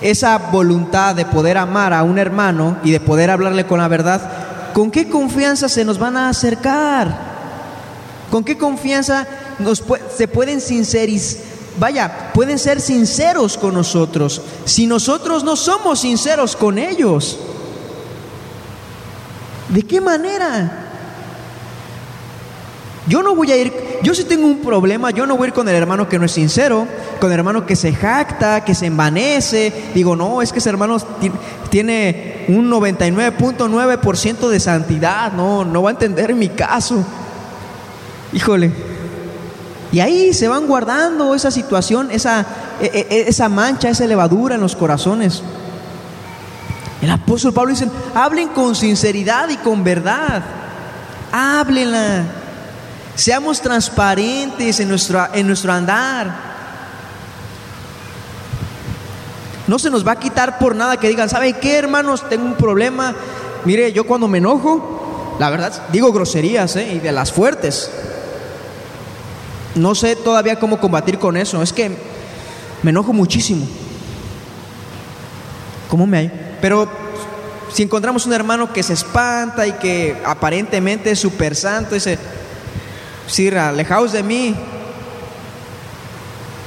[0.00, 4.72] esa voluntad de poder amar a un hermano y de poder hablarle con la verdad,
[4.72, 7.34] ¿con qué confianza se nos van a acercar?
[8.30, 9.26] ¿Con qué confianza
[9.58, 9.82] nos
[10.16, 11.54] se pueden sincerizar?
[11.78, 17.38] vaya, pueden ser sinceros con nosotros si nosotros no somos sinceros con ellos.
[19.68, 20.83] ¿De qué manera?
[23.06, 25.54] Yo no voy a ir, yo si tengo un problema, yo no voy a ir
[25.54, 26.86] con el hermano que no es sincero,
[27.20, 29.90] con el hermano que se jacta, que se envanece.
[29.94, 30.96] Digo, no, es que ese hermano
[31.68, 37.04] tiene un 99.9% de santidad, no, no va a entender mi caso.
[38.32, 38.72] Híjole,
[39.92, 42.46] y ahí se van guardando esa situación, esa,
[42.80, 45.42] e, e, e, esa mancha, esa levadura en los corazones.
[47.02, 50.42] El apóstol Pablo dice, hablen con sinceridad y con verdad.
[51.30, 52.43] Háblenla.
[53.14, 56.54] Seamos transparentes en nuestro, en nuestro andar.
[59.66, 62.28] No se nos va a quitar por nada que digan, ¿sabe qué, hermanos?
[62.28, 63.14] Tengo un problema.
[63.64, 66.94] Mire, yo cuando me enojo, la verdad, digo groserías, ¿eh?
[66.94, 67.90] Y de las fuertes.
[69.74, 71.62] No sé todavía cómo combatir con eso.
[71.62, 71.96] Es que
[72.82, 73.66] me enojo muchísimo.
[75.88, 76.58] ¿Cómo me hay?
[76.60, 76.88] Pero
[77.72, 82.18] si encontramos un hermano que se espanta y que aparentemente es súper santo, dice,
[83.26, 84.54] Sirra, alejaos de mí,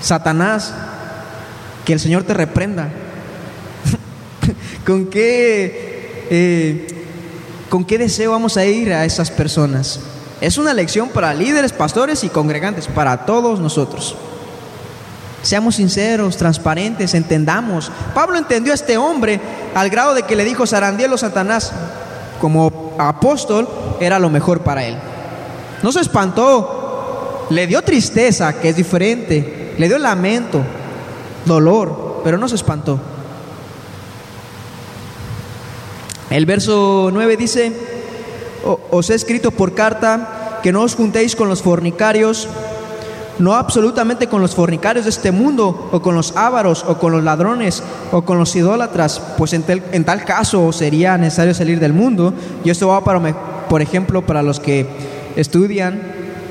[0.01, 0.73] Satanás,
[1.85, 2.89] que el Señor te reprenda.
[4.85, 6.87] ¿Con qué, eh,
[7.69, 9.99] ¿Con qué deseo vamos a ir a esas personas?
[10.41, 14.15] Es una lección para líderes, pastores y congregantes, para todos nosotros.
[15.41, 17.91] Seamos sinceros, transparentes, entendamos.
[18.13, 19.39] Pablo entendió a este hombre
[19.73, 21.71] al grado de que le dijo Sarandielo Satanás,
[22.41, 23.67] como apóstol,
[23.99, 24.97] era lo mejor para él.
[25.83, 30.61] No se espantó, le dio tristeza, que es diferente, le dio lamento,
[31.45, 32.99] dolor, pero no se espantó.
[36.29, 37.71] El verso 9 dice,
[38.91, 42.49] os he escrito por carta que no os juntéis con los fornicarios,
[43.39, 47.23] no absolutamente con los fornicarios de este mundo, o con los ávaros, o con los
[47.23, 52.33] ladrones, o con los idólatras, pues en, en tal caso sería necesario salir del mundo.
[52.65, 53.19] Y esto va para,
[53.69, 54.85] por ejemplo, para los que
[55.37, 56.01] estudian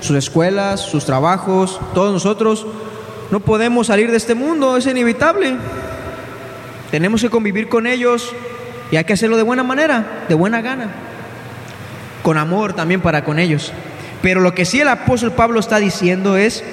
[0.01, 2.66] sus escuelas, sus trabajos, todos nosotros
[3.31, 5.57] no podemos salir de este mundo, es inevitable.
[6.90, 8.33] Tenemos que convivir con ellos
[8.90, 10.88] y hay que hacerlo de buena manera, de buena gana
[12.27, 13.72] con amor también para con ellos.
[14.20, 16.64] Pero lo que sí el apóstol Pablo está diciendo es,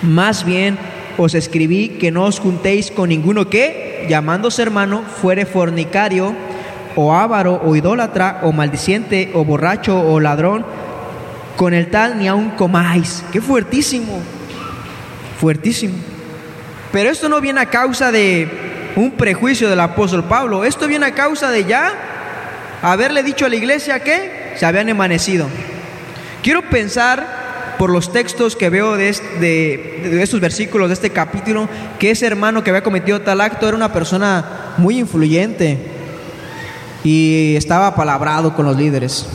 [0.00, 0.78] más bien
[1.18, 6.34] os escribí que no os juntéis con ninguno que, llamándose hermano, fuere fornicario,
[6.96, 10.64] o avaro, o idólatra, o maldiciente, o borracho, o ladrón,
[11.56, 13.24] con el tal ni aun comáis.
[13.32, 14.20] Qué fuertísimo,
[15.40, 15.94] fuertísimo.
[16.92, 21.14] Pero esto no viene a causa de un prejuicio del apóstol Pablo, esto viene a
[21.14, 21.92] causa de ya
[22.82, 25.48] haberle dicho a la iglesia que se habían emanecido.
[26.42, 32.10] Quiero pensar por los textos que veo de, de, estos versículos, de este capítulo, que
[32.10, 35.93] ese hermano que había cometido tal acto era una persona muy influyente
[37.04, 39.26] y estaba palabrado con los líderes.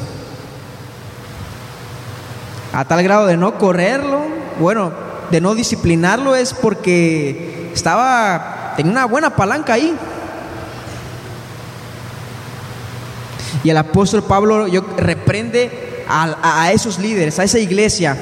[2.73, 4.21] A tal grado de no correrlo,
[4.59, 4.91] bueno,
[5.29, 9.95] de no disciplinarlo es porque estaba, tenía una buena palanca ahí.
[13.63, 18.17] Y el apóstol Pablo yo, reprende a, esos líderes, a esa iglesia,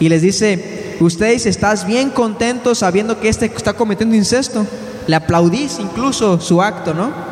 [0.00, 4.66] y les dice, ustedes estás bien contentos sabiendo que este está cometiendo incesto.
[5.06, 7.27] Le aplaudís incluso su acto, ¿no?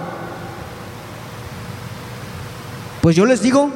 [3.07, 3.71] Pues yo les digo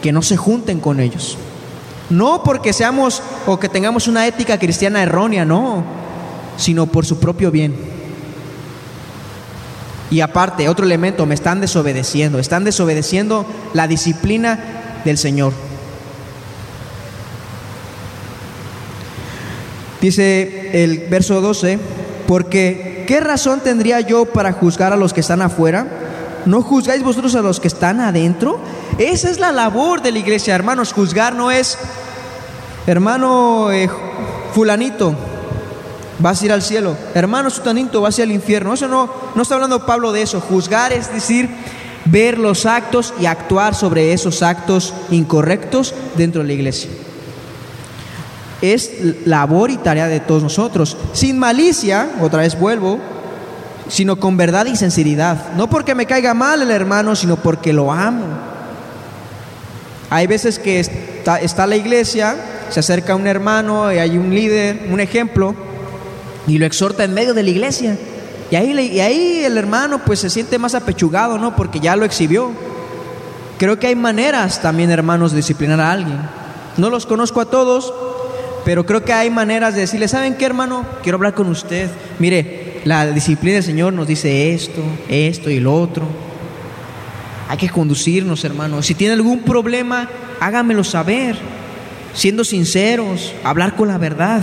[0.00, 1.36] que no se junten con ellos.
[2.08, 5.82] No porque seamos o que tengamos una ética cristiana errónea, no,
[6.56, 7.74] sino por su propio bien.
[10.08, 15.52] Y aparte, otro elemento, me están desobedeciendo, están desobedeciendo la disciplina del Señor.
[20.00, 21.80] Dice el verso 12,
[22.28, 26.03] porque ¿qué razón tendría yo para juzgar a los que están afuera?
[26.46, 28.58] ¿No juzgáis vosotros a los que están adentro?
[28.98, 30.92] Esa es la labor de la iglesia, hermanos.
[30.92, 31.78] Juzgar no es,
[32.86, 33.88] hermano eh,
[34.54, 35.14] fulanito,
[36.18, 36.96] vas a ir al cielo.
[37.14, 38.74] Hermano sutanito, vas a ir al infierno.
[38.74, 40.40] Eso no, no está hablando Pablo de eso.
[40.40, 41.48] Juzgar es decir,
[42.04, 46.90] ver los actos y actuar sobre esos actos incorrectos dentro de la iglesia
[48.72, 50.96] es labor y tarea de todos nosotros.
[51.12, 52.98] Sin malicia, otra vez vuelvo,
[53.88, 55.52] sino con verdad y sinceridad.
[55.54, 58.26] No porque me caiga mal el hermano, sino porque lo amo.
[60.10, 62.36] Hay veces que está, está la iglesia,
[62.70, 65.54] se acerca un hermano y hay un líder, un ejemplo,
[66.46, 67.98] y lo exhorta en medio de la iglesia.
[68.50, 71.56] Y ahí, y ahí el hermano pues se siente más apechugado, ¿no?
[71.56, 72.50] Porque ya lo exhibió.
[73.58, 76.18] Creo que hay maneras también, hermanos, de disciplinar a alguien.
[76.76, 77.92] No los conozco a todos,
[78.64, 80.84] pero creo que hay maneras de decirle, ¿saben qué, hermano?
[81.02, 81.88] Quiero hablar con usted.
[82.18, 86.06] Mire, la disciplina del Señor nos dice esto, esto y lo otro.
[87.48, 88.82] Hay que conducirnos, hermano.
[88.82, 90.08] Si tiene algún problema,
[90.40, 91.36] hágamelo saber.
[92.12, 94.42] Siendo sinceros, hablar con la verdad.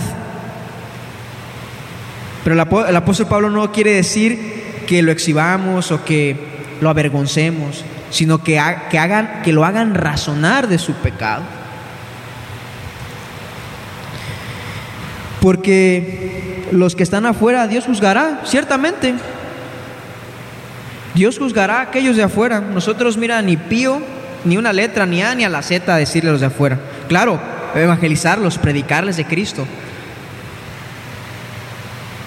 [2.44, 6.36] Pero el apóstol Pablo no quiere decir que lo exhibamos o que
[6.80, 11.44] lo avergoncemos, sino que, hagan, que lo hagan razonar de su pecado.
[15.42, 19.14] Porque los que están afuera, Dios juzgará, ciertamente.
[21.14, 22.60] Dios juzgará a aquellos de afuera.
[22.60, 24.00] Nosotros, mira, ni pío,
[24.44, 26.78] ni una letra, ni A, ni a la Z decirle a los de afuera.
[27.08, 27.40] Claro,
[27.74, 29.66] evangelizarlos, predicarles de Cristo.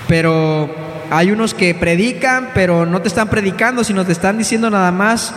[0.10, 0.76] Pero
[1.10, 5.34] hay unos que predican, pero no te están predicando, sino te están diciendo nada más,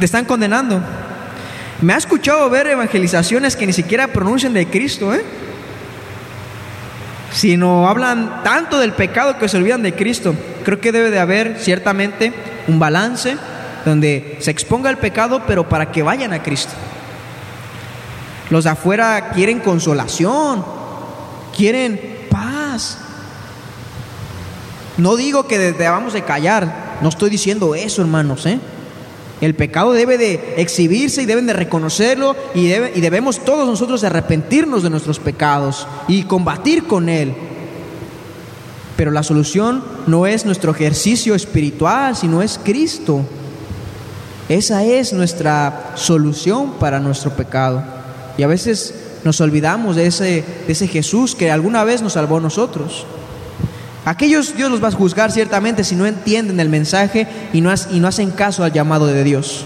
[0.00, 0.82] te están condenando.
[1.80, 5.22] Me ha escuchado ver evangelizaciones que ni siquiera pronuncian de Cristo, ¿eh?
[7.36, 10.34] Sino hablan tanto del pecado que se olvidan de Cristo.
[10.64, 12.32] Creo que debe de haber ciertamente
[12.66, 13.36] un balance
[13.84, 16.72] donde se exponga el pecado, pero para que vayan a Cristo.
[18.48, 20.64] Los de afuera quieren consolación,
[21.54, 23.00] quieren paz.
[24.96, 28.58] No digo que debamos de callar, no estoy diciendo eso, hermanos, ¿eh?
[29.40, 34.82] El pecado debe de exhibirse y deben de reconocerlo y, y debemos todos nosotros arrepentirnos
[34.82, 37.34] de nuestros pecados y combatir con él.
[38.96, 43.20] Pero la solución no es nuestro ejercicio espiritual, sino es Cristo.
[44.48, 47.82] Esa es nuestra solución para nuestro pecado.
[48.38, 48.94] Y a veces
[49.24, 53.06] nos olvidamos de ese, de ese Jesús que alguna vez nos salvó a nosotros.
[54.06, 58.30] Aquellos Dios los va a juzgar ciertamente si no entienden el mensaje y no, hacen
[58.30, 59.64] caso al llamado de Dios.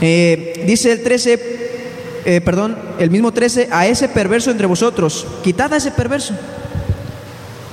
[0.00, 5.72] Eh, dice el 13, eh, perdón, el mismo 13, a ese perverso entre vosotros, quitad
[5.72, 6.34] a ese perverso.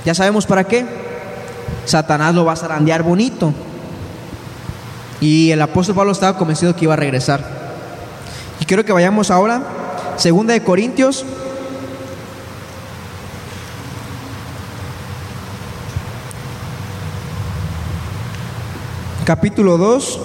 [0.04, 0.84] Ya sabemos para qué.
[1.84, 3.54] Satanás lo va a zarandear bonito.
[5.20, 7.44] Y el apóstol Pablo estaba convencido que iba a regresar.
[8.58, 9.62] Y quiero que vayamos ahora,
[10.16, 11.24] segunda de Corintios
[19.24, 20.20] capítulo 2.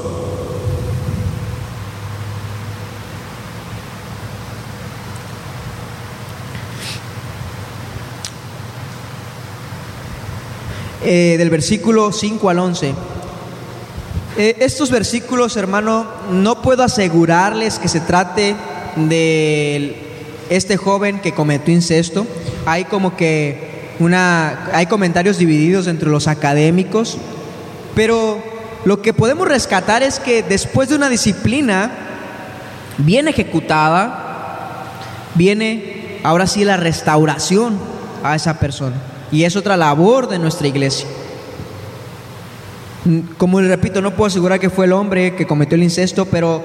[11.04, 12.94] Eh, del versículo 5 al 11.
[14.38, 18.56] Eh, estos versículos, hermano, no puedo asegurarles que se trate
[18.96, 19.96] de
[20.50, 22.26] este joven que cometió incesto.
[22.66, 27.18] Hay como que una, hay comentarios divididos entre los académicos,
[27.96, 28.37] pero
[28.88, 31.92] lo que podemos rescatar es que después de una disciplina
[32.98, 34.86] bien ejecutada,
[35.36, 37.78] viene ahora sí la restauración
[38.24, 38.96] a esa persona.
[39.30, 41.06] Y es otra labor de nuestra iglesia.
[43.38, 46.64] Como le repito, no puedo asegurar que fue el hombre que cometió el incesto, pero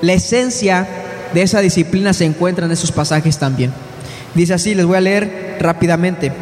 [0.00, 0.88] la esencia
[1.34, 3.70] de esa disciplina se encuentra en esos pasajes también.
[4.34, 6.32] Dice así, les voy a leer rápidamente.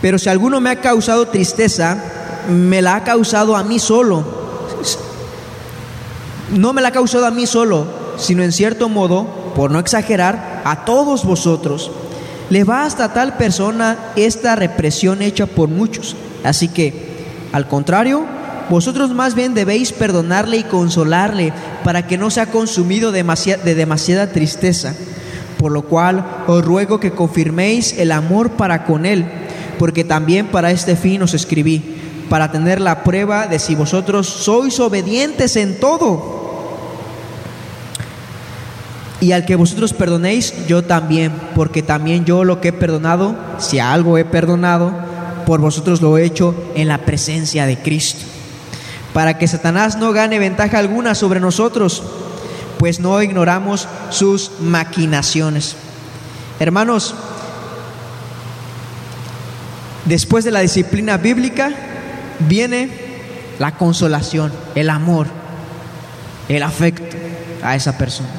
[0.00, 4.24] Pero si alguno me ha causado tristeza, me la ha causado a mí solo.
[6.50, 7.86] No me la ha causado a mí solo,
[8.16, 11.90] sino en cierto modo, por no exagerar, a todos vosotros.
[12.50, 16.16] Le va hasta tal persona esta represión hecha por muchos.
[16.42, 17.10] Así que,
[17.52, 18.24] al contrario,
[18.68, 21.52] vosotros más bien debéis perdonarle y consolarle
[21.84, 23.24] para que no sea consumido de
[23.74, 24.94] demasiada tristeza.
[25.58, 29.26] Por lo cual os ruego que confirméis el amor para con él,
[29.78, 31.99] porque también para este fin os escribí,
[32.30, 36.38] para tener la prueba de si vosotros sois obedientes en todo.
[39.20, 43.80] Y al que vosotros perdonéis, yo también, porque también yo lo que he perdonado, si
[43.80, 44.92] algo he perdonado,
[45.44, 48.24] por vosotros lo he hecho en la presencia de Cristo,
[49.12, 52.00] para que Satanás no gane ventaja alguna sobre nosotros,
[52.78, 55.74] pues no ignoramos sus maquinaciones.
[56.60, 57.12] Hermanos,
[60.04, 61.88] después de la disciplina bíblica
[62.48, 62.90] viene
[63.58, 65.26] la consolación, el amor,
[66.48, 67.16] el afecto
[67.62, 68.30] a esa persona.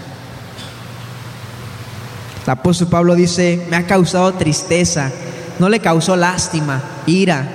[2.43, 5.12] El apóstol Pablo dice, me ha causado tristeza,
[5.60, 7.47] no le causó lástima, ira.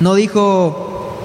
[0.00, 1.16] No dijo,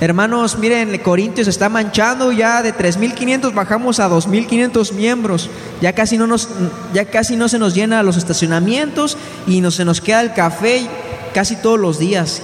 [0.00, 5.48] hermanos, miren, Corintios está manchando ya de 3.500 bajamos a 2.500 miembros.
[5.80, 6.48] Ya casi, no nos,
[6.92, 10.88] ya casi no se nos llena los estacionamientos y no se nos queda el café
[11.32, 12.42] casi todos los días.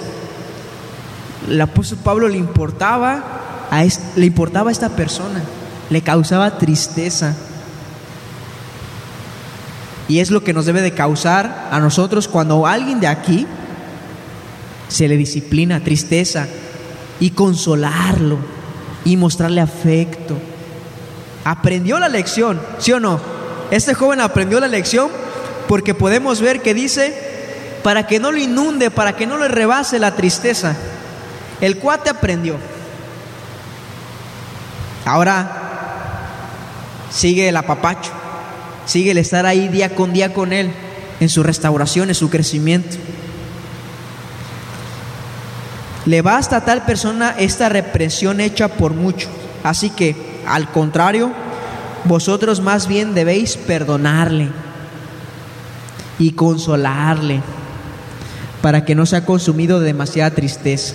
[1.53, 3.23] El apóstol Pablo le importaba
[3.71, 3.85] a,
[4.17, 5.43] le importaba a esta persona,
[5.91, 7.37] le causaba tristeza.
[10.09, 13.47] Y es lo que nos debe de causar a nosotros cuando alguien de aquí
[14.89, 16.49] se le disciplina, tristeza,
[17.21, 18.39] y consolarlo
[19.05, 20.39] y mostrarle afecto.
[21.45, 23.21] Aprendió la lección, ¿sí o no?
[23.71, 25.11] Este joven aprendió la lección
[25.69, 27.15] porque podemos ver que dice,
[27.83, 30.77] para que no lo inunde, para que no le rebase la tristeza.
[31.63, 32.57] El cuate aprendió.
[35.05, 35.61] Ahora
[37.09, 38.11] sigue el apapacho.
[38.85, 40.73] Sigue el estar ahí día con día con Él,
[41.21, 42.97] en su restauración, en su crecimiento.
[46.05, 49.31] Le basta a tal persona esta represión hecha por muchos.
[49.63, 50.17] Así que,
[50.49, 51.33] al contrario,
[52.07, 54.49] vosotros más bien debéis perdonarle
[56.19, 57.41] y consolarle
[58.63, 60.95] para que no sea consumido de demasiada tristeza.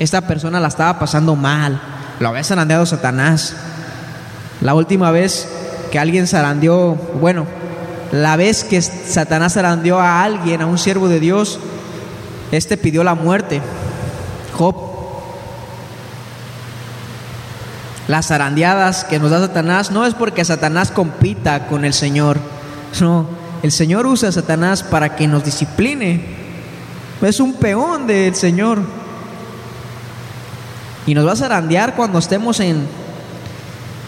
[0.00, 1.78] Esta persona la estaba pasando mal,
[2.20, 3.54] lo había zarandeado Satanás.
[4.62, 5.46] La última vez
[5.92, 7.46] que alguien zarandeó, bueno,
[8.10, 11.60] la vez que Satanás zarandeó a alguien, a un siervo de Dios,
[12.50, 13.60] este pidió la muerte.
[14.56, 14.74] Job.
[18.08, 22.38] Las zarandeadas que nos da Satanás no es porque Satanás compita con el Señor.
[23.02, 23.26] No,
[23.62, 26.24] el Señor usa a Satanás para que nos discipline.
[27.20, 28.99] Es un peón del Señor.
[31.10, 32.86] Y nos va a zarandear cuando estemos en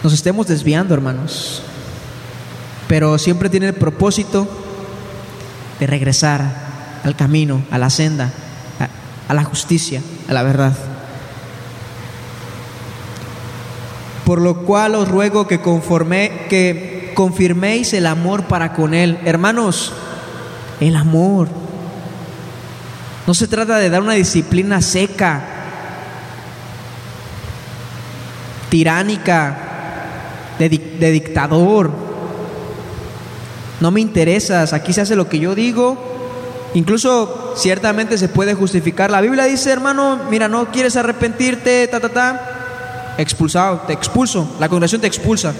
[0.01, 1.61] nos estemos desviando, hermanos
[2.93, 4.47] pero siempre tiene el propósito
[5.79, 6.43] de regresar
[7.03, 8.31] al camino, a la senda,
[9.27, 10.73] a, la justicia, a la verdad.
[14.25, 19.91] Por lo cual os ruego que conforme que confirméis el amor para con él, hermanos,
[20.79, 21.47] el amor.
[23.25, 25.52] No se trata de dar una disciplina seca,
[28.73, 29.55] tiránica,
[30.57, 30.67] de,
[31.11, 31.91] dictador,
[33.79, 35.95] no me interesas, aquí se hace lo que yo digo.
[36.73, 39.11] Incluso ciertamente se puede justificar.
[39.11, 44.67] La Biblia dice, hermano, mira, no quieres arrepentirte, ta, ta, ta, expulsado, te expulso, la
[44.67, 45.53] congregación te expulsa.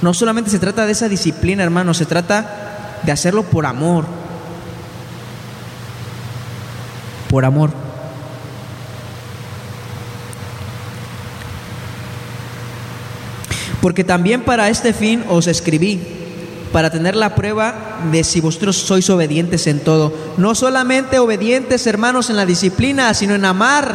[0.00, 4.04] No solamente se trata de esa disciplina, hermano, se trata de hacerlo por amor.
[7.28, 7.83] Por amor.
[13.84, 16.00] Porque también para este fin os escribí
[16.72, 20.10] para tener la prueba de si vosotros sois obedientes en todo.
[20.38, 23.94] No solamente obedientes, hermanos, en la disciplina, sino en amar.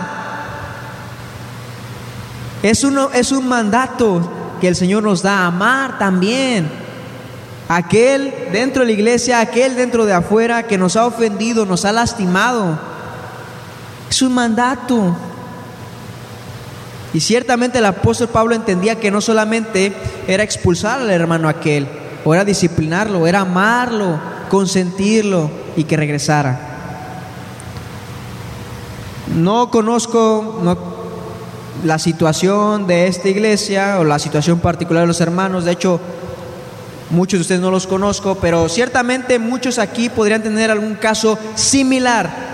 [2.62, 4.22] Es, uno, es un mandato
[4.62, 6.70] que el Señor nos da, amar también.
[7.68, 11.92] Aquel dentro de la iglesia, aquel dentro de afuera que nos ha ofendido, nos ha
[11.92, 12.78] lastimado.
[14.08, 15.18] Es un mandato.
[17.14, 19.94] Y ciertamente el apóstol Pablo entendía que no solamente
[20.28, 21.88] era expulsar al hermano aquel,
[22.24, 26.60] o era disciplinarlo, era amarlo, consentirlo y que regresara.
[29.36, 30.60] No conozco
[31.84, 36.00] la situación de esta iglesia o la situación particular de los hermanos, de hecho
[37.10, 42.50] muchos de ustedes no los conozco, pero ciertamente muchos aquí podrían tener algún caso similar.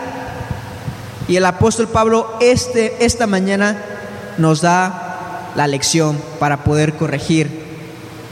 [1.28, 3.95] Y el apóstol Pablo este, esta mañana
[4.38, 7.50] nos da la lección para poder corregir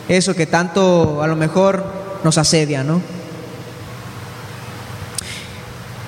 [0.07, 1.85] eso que tanto a lo mejor
[2.23, 3.01] nos asedia, ¿no?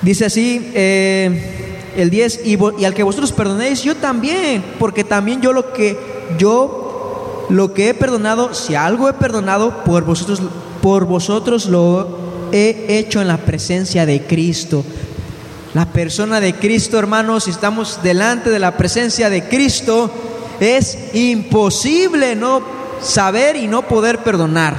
[0.02, 5.40] Dice así, eh, el 10, y, y al que vosotros perdonéis, yo también, porque también
[5.40, 5.98] yo lo que
[6.38, 10.42] yo lo que he perdonado, si algo he perdonado, por vosotros,
[10.82, 12.18] por vosotros lo
[12.52, 14.84] he hecho en la presencia de Cristo.
[15.76, 20.10] La persona de Cristo, hermanos, si estamos delante de la presencia de Cristo,
[20.58, 22.62] es imposible no
[23.02, 24.74] saber y no poder perdonar.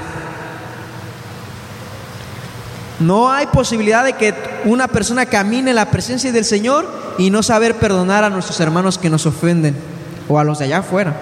[3.00, 4.34] No hay posibilidad de que
[4.66, 6.90] una persona camine en la presencia del Señor
[7.20, 9.76] y no saber perdonar a nuestros hermanos que nos ofenden
[10.28, 11.16] o a los de allá afuera.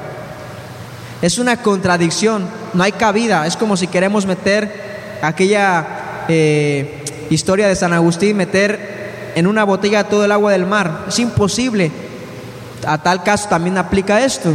[1.22, 3.46] Es una contradicción, no hay cabida.
[3.46, 5.86] Es como si queremos meter aquella
[6.30, 8.95] eh, historia de San Agustín, meter
[9.36, 11.06] en una botella todo el agua del mar.
[11.08, 11.92] Es imposible.
[12.88, 14.52] A tal caso también aplica esto.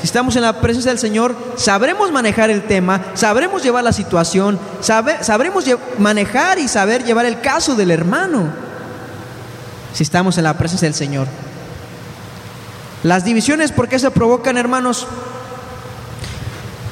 [0.00, 4.58] Si estamos en la presencia del Señor, sabremos manejar el tema, sabremos llevar la situación,
[4.80, 5.64] sabremos
[5.98, 8.48] manejar y saber llevar el caso del hermano.
[9.92, 11.28] Si estamos en la presencia del Señor.
[13.02, 15.06] Las divisiones, ¿por qué se provocan, hermanos?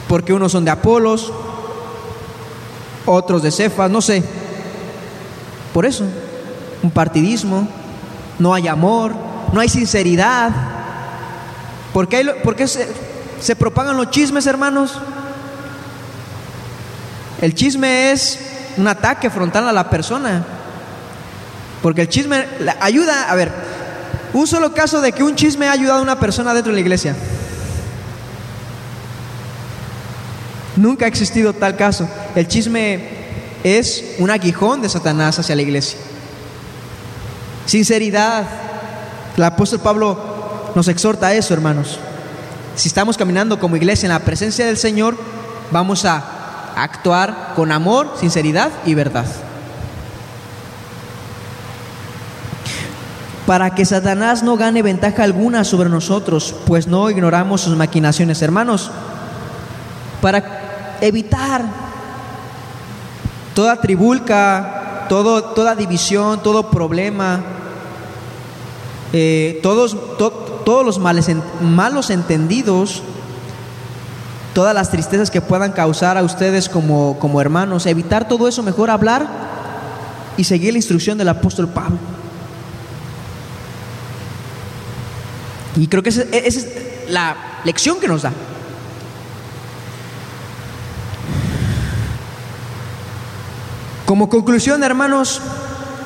[0.08, 1.32] Porque unos son de Apolos,
[3.06, 4.22] otros de Cefas, no sé.
[5.72, 6.04] Por eso,
[6.82, 7.68] un partidismo,
[8.38, 9.14] no hay amor,
[9.52, 10.50] no hay sinceridad.
[11.92, 12.88] ¿Por qué, se,
[13.40, 14.98] se propagan los chismes, hermanos?
[17.40, 18.38] El chisme es
[18.76, 20.44] un ataque frontal a la persona.
[21.82, 22.46] Porque el chisme
[22.80, 23.52] ayuda, a ver,
[24.32, 26.80] un solo caso de que un chisme ha ayudado a una persona dentro de la
[26.80, 27.14] iglesia.
[30.76, 32.08] Nunca ha existido tal caso.
[32.34, 33.08] El chisme
[33.62, 35.98] es un aguijón de Satanás hacia la iglesia.
[37.66, 38.44] Sinceridad.
[39.36, 40.18] El apóstol Pablo
[40.74, 41.98] nos exhorta a eso, hermanos.
[42.76, 45.16] Si estamos caminando como iglesia en la presencia del Señor,
[45.70, 46.22] vamos a
[46.76, 49.26] actuar con amor, sinceridad y verdad.
[53.46, 58.90] Para que Satanás no gane ventaja alguna sobre nosotros, pues no ignoramos sus maquinaciones, hermanos.
[60.20, 61.64] Para evitar
[63.54, 67.40] toda tribulca, todo, toda división, todo problema,
[69.12, 73.02] eh, todos, todos los malos entendidos,
[74.54, 78.90] todas las tristezas que puedan causar a ustedes como, como hermanos, evitar todo eso, mejor
[78.90, 79.26] hablar
[80.36, 81.98] y seguir la instrucción del apóstol Pablo.
[85.76, 86.68] Y creo que esa, es
[87.08, 88.32] la lección que nos da.
[94.12, 95.40] Como conclusión, hermanos,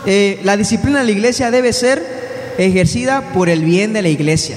[0.06, 4.56] eh, la disciplina de la iglesia debe ser ejercida por el bien de la iglesia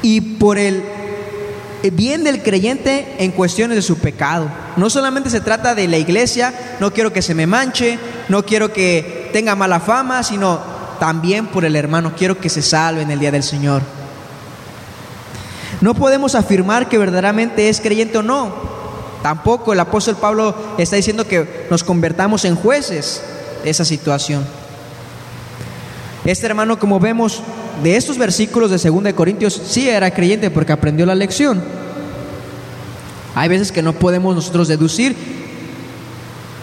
[0.00, 0.84] y por el
[1.90, 4.48] bien del creyente en cuestiones de su pecado.
[4.76, 8.72] No solamente se trata de la iglesia, no quiero que se me manche, no quiero
[8.72, 10.60] que tenga mala fama, sino
[11.00, 13.82] también por el hermano, quiero que se salve en el día del Señor.
[15.80, 18.69] No podemos afirmar que verdaderamente es creyente o no.
[19.22, 23.22] Tampoco el apóstol Pablo está diciendo que nos convertamos en jueces
[23.62, 24.44] de esa situación.
[26.24, 27.42] Este hermano, como vemos
[27.82, 31.62] de estos versículos de 2 Corintios, sí era creyente porque aprendió la lección.
[33.34, 35.16] Hay veces que no podemos nosotros deducir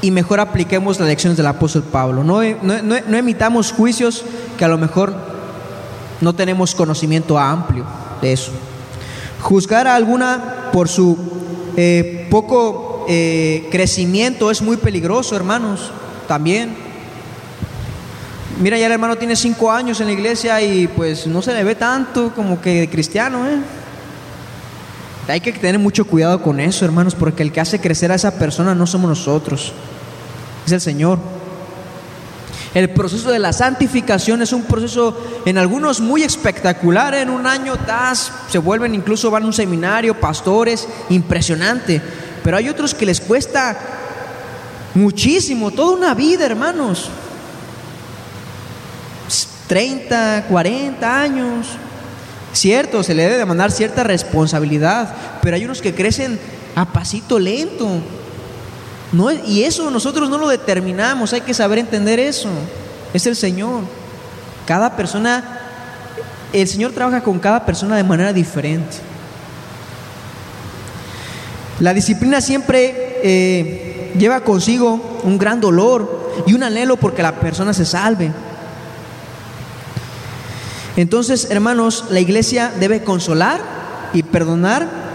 [0.02, 2.24] y mejor apliquemos las lecciones del apóstol Pablo.
[2.24, 4.24] No, no, emitamos juicios
[4.58, 5.16] que a lo mejor
[6.22, 7.86] no tenemos conocimiento amplio
[8.22, 8.52] de eso.
[9.42, 11.18] Juzgar a alguna por su
[11.78, 15.92] eh, poco eh, crecimiento es muy peligroso, hermanos,
[16.28, 16.76] también.
[18.60, 21.64] Mira, ya el hermano tiene cinco años en la iglesia y pues no se le
[21.64, 23.58] ve tanto como que cristiano, ¿eh?
[25.28, 28.40] Hay que tener mucho cuidado con eso, hermanos, porque el que hace crecer a esa
[28.40, 29.74] persona no somos nosotros,
[30.66, 31.37] es el Señor.
[32.74, 37.16] El proceso de la santificación es un proceso en algunos muy espectacular.
[37.16, 42.02] En un año das, se vuelven incluso van a un seminario, pastores, impresionante.
[42.44, 43.78] Pero hay otros que les cuesta
[44.94, 47.10] muchísimo, toda una vida, hermanos.
[49.68, 51.68] 30, 40 años.
[52.54, 56.40] Cierto, se le debe demandar cierta responsabilidad, pero hay unos que crecen
[56.76, 58.02] a pasito lento.
[59.12, 62.50] No, y eso nosotros no lo determinamos, hay que saber entender eso.
[63.14, 63.84] Es el Señor.
[64.66, 65.60] Cada persona,
[66.52, 68.98] el Señor trabaja con cada persona de manera diferente.
[71.80, 77.74] La disciplina siempre eh, lleva consigo un gran dolor y un anhelo porque la persona
[77.74, 78.32] se salve.
[80.98, 83.62] Entonces, hermanos, la iglesia debe consolar
[84.14, 85.07] y perdonar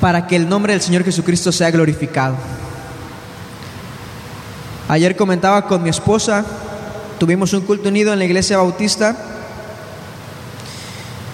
[0.00, 2.36] para que el nombre del Señor Jesucristo sea glorificado.
[4.88, 6.44] Ayer comentaba con mi esposa
[7.18, 9.16] tuvimos un culto unido en la iglesia bautista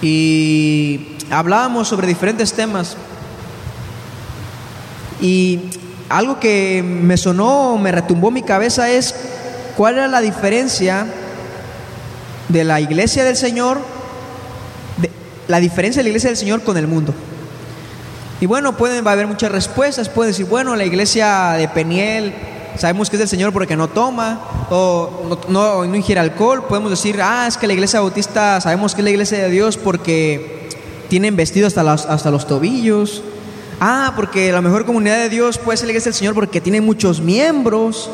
[0.01, 2.95] y hablábamos sobre diferentes temas.
[5.21, 5.59] Y
[6.09, 9.15] algo que me sonó, me retumbó mi cabeza es
[9.77, 11.05] cuál era la diferencia
[12.49, 13.79] de la iglesia del Señor,
[15.47, 17.13] la diferencia de la iglesia del Señor con el mundo.
[18.43, 22.33] Y bueno, pueden va a haber muchas respuestas, pueden decir, bueno, la iglesia de Peniel
[22.77, 26.65] sabemos que es del Señor porque no toma o no, no, ingiere alcohol.
[26.67, 29.77] Podemos decir, ah, es que la iglesia bautista sabemos que es la iglesia de Dios
[29.77, 30.67] porque
[31.07, 33.23] tienen vestido hasta los, hasta los tobillos.
[33.79, 36.81] Ah, porque la mejor comunidad de Dios puede ser la iglesia del Señor porque tiene
[36.81, 38.09] muchos miembros.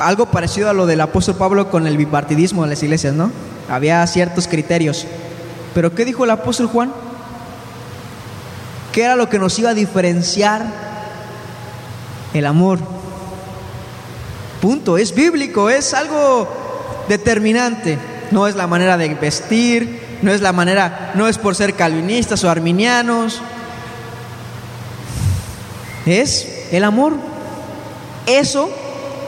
[0.00, 3.32] Algo parecido a lo del apóstol Pablo con el bipartidismo de las iglesias, ¿no?
[3.70, 5.06] Había ciertos criterios.
[5.72, 6.92] Pero ¿qué dijo el apóstol Juan?
[8.92, 10.90] ¿Qué era lo que nos iba a diferenciar
[12.34, 12.78] el amor.
[14.60, 16.48] Punto, es bíblico, es algo
[17.08, 17.98] determinante.
[18.30, 22.44] No es la manera de vestir, no es la manera, no es por ser calvinistas
[22.44, 23.40] o arminianos.
[26.06, 27.14] Es el amor.
[28.26, 28.70] Eso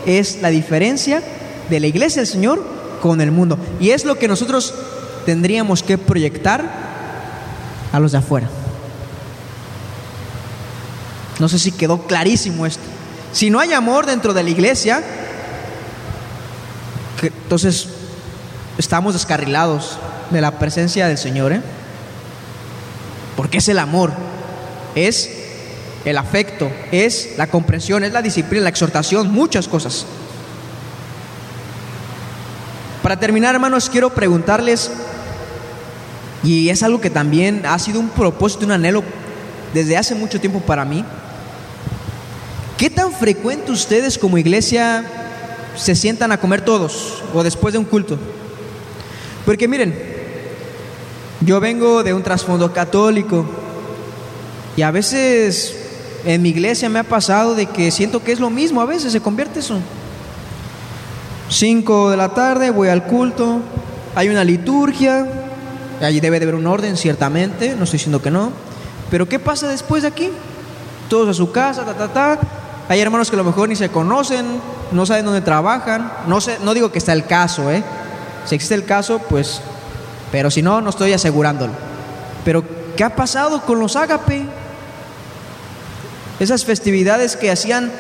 [0.07, 1.23] es la diferencia
[1.71, 2.63] de la iglesia del Señor
[3.01, 3.59] con el mundo.
[3.81, 4.75] Y es lo que nosotros
[5.27, 6.65] tendríamos que proyectar
[7.93, 8.49] a los de afuera.
[11.43, 12.85] No sé si quedó clarísimo esto.
[13.33, 15.03] Si no hay amor dentro de la iglesia,
[17.21, 17.89] entonces
[18.79, 19.99] estamos descarrilados
[20.31, 21.51] de la presencia del Señor.
[21.51, 21.61] ¿eh?
[23.37, 24.13] Porque es el amor,
[24.95, 25.31] es
[26.05, 30.07] el afecto, es la comprensión, es la disciplina, la exhortación, muchas cosas.
[33.03, 34.93] Para terminar, hermanos, quiero preguntarles,
[36.45, 39.03] y es algo que también ha sido un propósito, un anhelo
[39.75, 41.05] desde hace mucho tiempo para mí,
[42.83, 45.05] ¿Qué tan frecuente ustedes como iglesia
[45.77, 48.19] se sientan a comer todos o después de un culto?
[49.47, 49.97] Porque miren,
[51.43, 53.47] yo vengo de un trasfondo católico
[54.77, 55.77] y a veces
[56.25, 59.13] en mi iglesia me ha pasado de que siento que es lo mismo, a veces
[59.13, 59.79] se convierte eso.
[61.51, 63.61] Cinco de la tarde voy al culto,
[64.17, 65.25] hay una liturgia,
[66.01, 68.51] allí debe de haber un orden, ciertamente, no estoy diciendo que no,
[69.09, 70.31] pero ¿qué pasa después de aquí?
[71.09, 72.41] Todos a su casa, ta, ta, ta,
[72.93, 74.45] hay hermanos que a lo mejor ni se conocen,
[74.91, 76.13] no saben dónde trabajan.
[76.27, 77.83] No, sé, no digo que está el caso, ¿eh?
[78.45, 79.63] Si existe el caso, pues,
[80.31, 81.73] pero si no, no estoy asegurándolo.
[82.45, 82.63] Pero,
[82.95, 84.45] ¿qué ha pasado con los ágape?
[86.39, 87.91] Esas festividades que hacían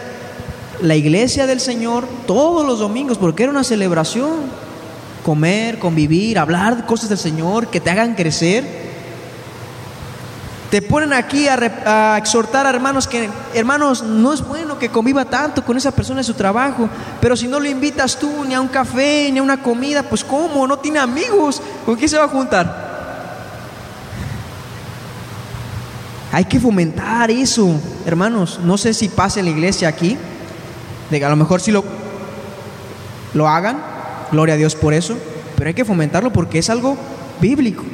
[0.83, 4.41] la iglesia del Señor todos los domingos, porque era una celebración.
[5.25, 8.82] Comer, convivir, hablar de cosas del Señor que te hagan crecer.
[10.73, 15.63] Te ponen aquí a, exhortar a hermanos que, hermanos, no es bueno que conviva tanto
[15.63, 16.89] con esa persona en su trabajo,
[17.21, 20.25] pero si no lo invitas tú ni a un café, ni a una comida, pues
[20.25, 20.67] ¿cómo?
[20.67, 22.91] No tiene amigos, ¿con quién se va a juntar?
[26.33, 28.59] Hay que fomentar eso, hermanos.
[28.65, 30.17] No sé si pase en la iglesia aquí,
[31.11, 31.85] a lo mejor si lo,
[33.35, 33.77] lo hagan,
[34.31, 35.19] gloria a Dios por eso,
[35.55, 36.97] pero hay que fomentarlo porque es algo
[37.43, 37.85] bíblico.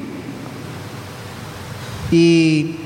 [2.10, 2.76] Y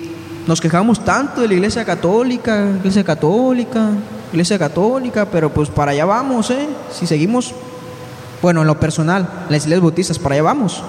[0.47, 3.91] nos quejamos tanto de la iglesia católica, iglesia católica,
[4.33, 6.69] iglesia católica, pero pues para allá vamos, ¿eh?
[6.93, 7.55] Si seguimos,
[8.41, 10.83] bueno, en lo personal, las iglesias bautistas, para allá vamos.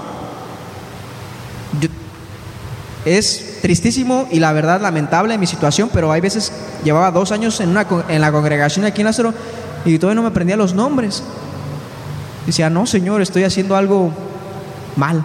[3.06, 6.52] es tristísimo y la verdad lamentable mi situación, pero hay veces,
[6.84, 9.34] llevaba dos años en, una, en la congregación aquí en Lázaro
[9.86, 11.22] y todavía no me aprendía los nombres.
[12.46, 14.12] Decía, no, Señor, estoy haciendo algo
[14.96, 15.24] mal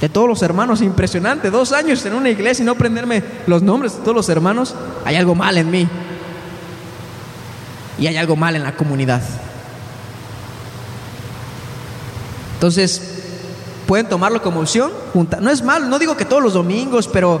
[0.00, 3.94] de todos los hermanos, impresionante, dos años en una iglesia y no aprenderme los nombres
[3.94, 4.74] de todos los hermanos,
[5.04, 5.88] hay algo mal en mí.
[7.98, 9.22] Y hay algo mal en la comunidad.
[12.54, 13.02] Entonces,
[13.86, 14.90] pueden tomarlo como opción.
[15.40, 17.40] No es malo, no digo que todos los domingos, pero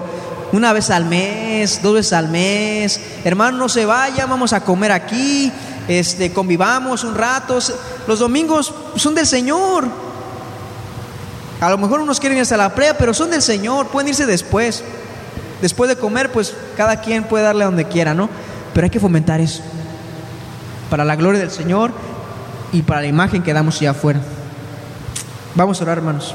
[0.52, 3.00] una vez al mes, dos veces al mes.
[3.24, 5.50] Hermano, no se vaya, vamos a comer aquí,
[5.88, 7.58] este, convivamos un rato.
[8.06, 10.03] Los domingos son del Señor.
[11.64, 14.26] A lo mejor unos quieren ir hasta la playa, pero son del Señor, pueden irse
[14.26, 14.84] después.
[15.62, 18.28] Después de comer, pues cada quien puede darle a donde quiera, ¿no?
[18.74, 19.62] Pero hay que fomentar eso.
[20.90, 21.90] Para la gloria del Señor
[22.70, 24.20] y para la imagen que damos allá afuera.
[25.54, 26.34] Vamos a orar, hermanos.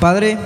[0.00, 0.36] Padre,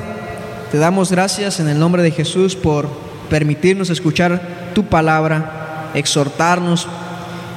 [0.70, 2.90] te damos gracias en el nombre de Jesús por
[3.30, 4.42] permitirnos escuchar
[4.74, 6.86] tu palabra, exhortarnos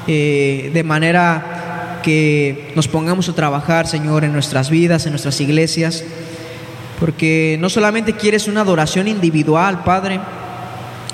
[0.07, 1.50] eh, de manera
[2.01, 6.03] que nos pongamos a trabajar, Señor, en nuestras vidas, en nuestras iglesias,
[6.99, 10.19] porque no solamente quieres una adoración individual, Padre,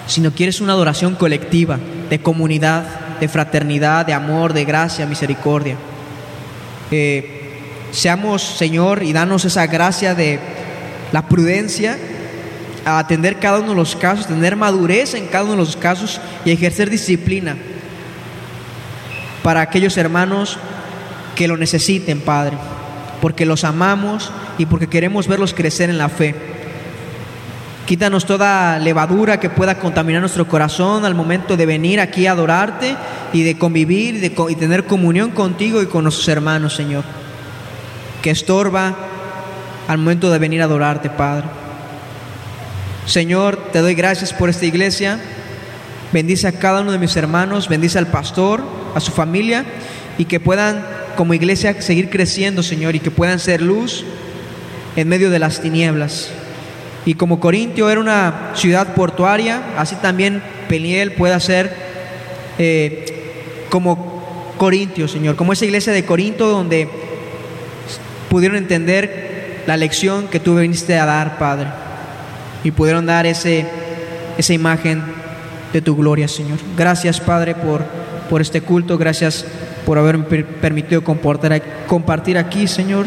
[0.07, 1.79] sino quieres una adoración colectiva,
[2.09, 5.75] de comunidad, de fraternidad, de amor, de gracia, misericordia.
[6.91, 7.59] Eh,
[7.91, 10.39] seamos, Señor, y danos esa gracia de
[11.11, 11.97] la prudencia
[12.85, 16.21] a atender cada uno de los casos, tener madurez en cada uno de los casos
[16.45, 17.57] y ejercer disciplina
[19.43, 20.57] para aquellos hermanos
[21.38, 22.57] que lo necesiten, Padre,
[23.21, 26.33] porque los amamos y porque queremos verlos crecer en la fe.
[27.85, 32.97] Quítanos toda levadura que pueda contaminar nuestro corazón al momento de venir aquí a adorarte
[33.31, 37.03] y de convivir y, de, y tener comunión contigo y con nuestros hermanos, Señor.
[38.23, 38.95] Que estorba
[39.88, 41.45] al momento de venir a adorarte, Padre.
[43.05, 45.19] Señor, te doy gracias por esta iglesia.
[46.11, 48.63] Bendice a cada uno de mis hermanos, bendice al pastor,
[48.95, 49.65] a su familia
[50.17, 54.05] y que puedan como iglesia seguir creciendo, Señor, y que puedan ser luz
[54.95, 56.30] en medio de las tinieblas.
[57.05, 61.74] Y como Corintio era una ciudad portuaria, así también Peniel pueda ser
[62.57, 66.88] eh, como Corintio, Señor, como esa iglesia de Corinto donde
[68.30, 71.68] pudieron entender la lección que tú viniste a dar, Padre,
[72.63, 73.65] y pudieron dar ese,
[74.38, 75.01] esa imagen
[75.74, 76.59] de tu gloria, Señor.
[76.78, 77.86] Gracias, Padre, por,
[78.30, 79.45] por este culto, gracias
[79.88, 83.05] por haberme permitido compartir aquí, Señor.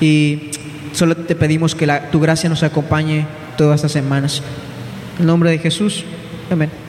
[0.00, 0.50] Y
[0.92, 4.42] solo te pedimos que la, tu gracia nos acompañe todas estas semanas.
[5.20, 6.04] En nombre de Jesús.
[6.50, 6.83] Amén.